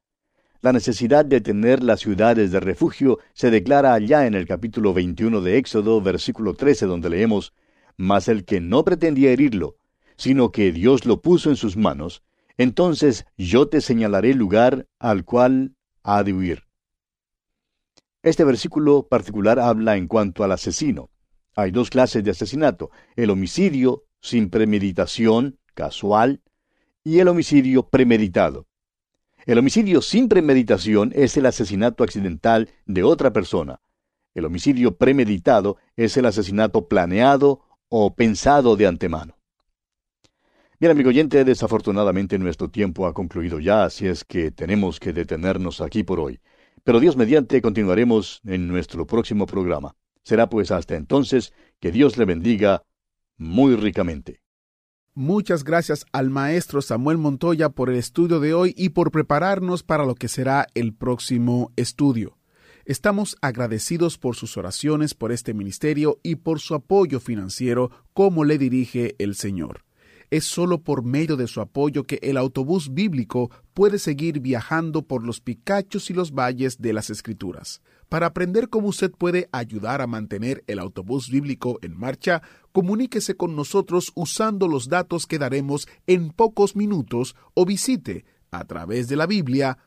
La 0.62 0.72
necesidad 0.72 1.26
de 1.26 1.42
tener 1.42 1.82
las 1.82 2.02
ciudades 2.02 2.52
de 2.52 2.60
refugio 2.60 3.18
se 3.34 3.50
declara 3.50 3.96
allá 3.96 4.28
en 4.28 4.36
el 4.36 4.46
capítulo 4.46 4.94
21 4.94 5.42
de 5.42 5.58
Éxodo, 5.58 6.00
versículo 6.02 6.54
13, 6.54 6.86
donde 6.86 7.10
leemos, 7.10 7.54
Mas 7.98 8.28
el 8.28 8.46
que 8.46 8.62
no 8.62 8.86
pretendía 8.86 9.32
herirlo, 9.32 9.78
sino 10.16 10.52
que 10.52 10.72
Dios 10.72 11.06
lo 11.06 11.22
puso 11.22 11.50
en 11.50 11.56
sus 11.56 11.76
manos, 11.76 12.22
entonces 12.58 13.26
yo 13.38 13.68
te 13.68 13.82
señalaré 13.82 14.36
lugar 14.36 14.86
al 15.00 15.26
cual 15.26 15.74
ha 16.04 16.22
de 16.24 16.34
huir. 16.34 16.64
Este 18.22 18.44
versículo 18.44 19.08
particular 19.08 19.60
habla 19.60 19.98
en 19.98 20.08
cuanto 20.08 20.44
al 20.44 20.52
asesino. 20.52 21.10
Hay 21.56 21.72
dos 21.72 21.90
clases 21.90 22.24
de 22.24 22.30
asesinato, 22.30 22.92
el 23.16 23.32
homicidio 23.32 24.04
sin 24.22 24.50
premeditación, 24.50 25.60
casual, 25.74 26.42
y 27.04 27.20
el 27.20 27.28
homicidio 27.28 27.88
premeditado. 27.90 28.68
El 29.46 29.58
homicidio 29.58 30.02
sin 30.02 30.30
premeditación 30.30 31.12
es 31.16 31.36
el 31.36 31.48
asesinato 31.48 32.04
accidental 32.04 32.70
de 32.86 33.04
otra 33.04 33.34
persona. 33.34 33.82
El 34.36 34.46
homicidio 34.46 34.96
premeditado 34.98 35.78
es 35.96 36.16
el 36.16 36.28
asesinato 36.28 36.88
planeado 36.88 37.62
o 37.90 38.14
pensado 38.16 38.78
de 38.78 38.88
antemano. 38.88 39.38
Bien, 40.80 40.92
amigo 40.92 41.10
oyente, 41.10 41.44
desafortunadamente 41.44 42.40
nuestro 42.40 42.70
tiempo 42.70 43.06
ha 43.06 43.14
concluido 43.14 43.60
ya, 43.60 43.84
así 43.84 44.08
es 44.08 44.24
que 44.24 44.52
tenemos 44.52 45.00
que 45.00 45.14
detenernos 45.14 45.82
aquí 45.82 46.04
por 46.04 46.20
hoy. 46.20 46.40
Pero 46.84 47.00
Dios 47.00 47.18
mediante 47.18 47.62
continuaremos 47.62 48.42
en 48.46 48.68
nuestro 48.68 49.06
próximo 49.06 49.46
programa. 49.46 49.96
Será 50.24 50.50
pues 50.50 50.72
hasta 50.72 50.96
entonces 50.96 51.54
que 51.80 51.92
Dios 51.92 52.18
le 52.18 52.26
bendiga 52.26 52.84
muy 53.42 53.76
ricamente. 53.76 54.40
Muchas 55.16 55.64
gracias 55.64 56.06
al 56.14 56.30
maestro 56.30 56.80
Samuel 56.82 57.18
Montoya 57.18 57.70
por 57.70 57.90
el 57.90 57.96
estudio 57.96 58.40
de 58.40 58.54
hoy 58.54 58.76
y 58.78 58.90
por 58.90 59.10
prepararnos 59.10 59.82
para 59.82 60.06
lo 60.06 60.14
que 60.14 60.28
será 60.28 60.68
el 60.76 60.94
próximo 60.94 61.72
estudio. 61.76 62.38
Estamos 62.86 63.36
agradecidos 63.42 64.20
por 64.20 64.36
sus 64.36 64.58
oraciones 64.58 65.16
por 65.16 65.32
este 65.32 65.56
ministerio 65.56 66.20
y 66.22 66.36
por 66.36 66.60
su 66.60 66.76
apoyo 66.76 67.20
financiero 67.20 67.90
como 68.14 68.44
le 68.44 68.60
dirige 68.60 69.16
el 69.18 69.34
Señor. 69.34 69.86
Es 70.30 70.46
solo 70.46 70.84
por 70.84 71.04
medio 71.04 71.36
de 71.36 71.48
su 71.48 71.62
apoyo 71.62 72.04
que 72.04 72.20
el 72.22 72.38
autobús 72.38 72.94
bíblico 72.94 73.50
puede 73.74 73.98
seguir 73.98 74.40
viajando 74.40 75.02
por 75.02 75.26
los 75.26 75.42
picachos 75.42 76.12
y 76.12 76.14
los 76.14 76.32
valles 76.32 76.80
de 76.80 76.94
las 76.94 77.10
Escrituras. 77.10 77.82
Para 78.12 78.28
aprender 78.28 78.68
cómo 78.68 78.90
usted 78.90 79.10
puede 79.10 79.48
ayudar 79.54 80.02
a 80.02 80.06
mantener 80.06 80.66
el 80.68 80.80
autobús 80.80 81.30
bíblico 81.30 81.80
en 81.82 81.98
marcha, 81.98 82.42
comuníquese 82.74 83.38
con 83.38 83.56
nosotros 83.56 84.12
usando 84.16 84.68
los 84.68 84.90
datos 84.90 85.26
que 85.26 85.40
daremos 85.40 85.88
en 86.08 86.32
pocos 86.32 86.76
minutos 86.76 87.38
o 87.54 87.66
visite 87.66 88.26
a 88.52 88.66
través 88.66 89.08
de 89.08 89.16
la 89.16 89.28
Biblia.org. 89.28 89.78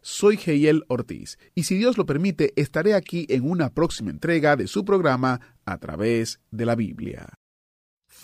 Soy 0.00 0.36
Geiel 0.38 0.84
Ortiz 0.88 1.38
y 1.54 1.64
si 1.64 1.76
Dios 1.76 1.98
lo 1.98 2.06
permite 2.06 2.54
estaré 2.56 2.94
aquí 2.94 3.26
en 3.28 3.46
una 3.46 3.68
próxima 3.74 4.10
entrega 4.10 4.56
de 4.56 4.66
su 4.66 4.82
programa 4.82 5.42
a 5.66 5.76
través 5.76 6.40
de 6.50 6.64
la 6.64 6.74
Biblia. 6.74 7.34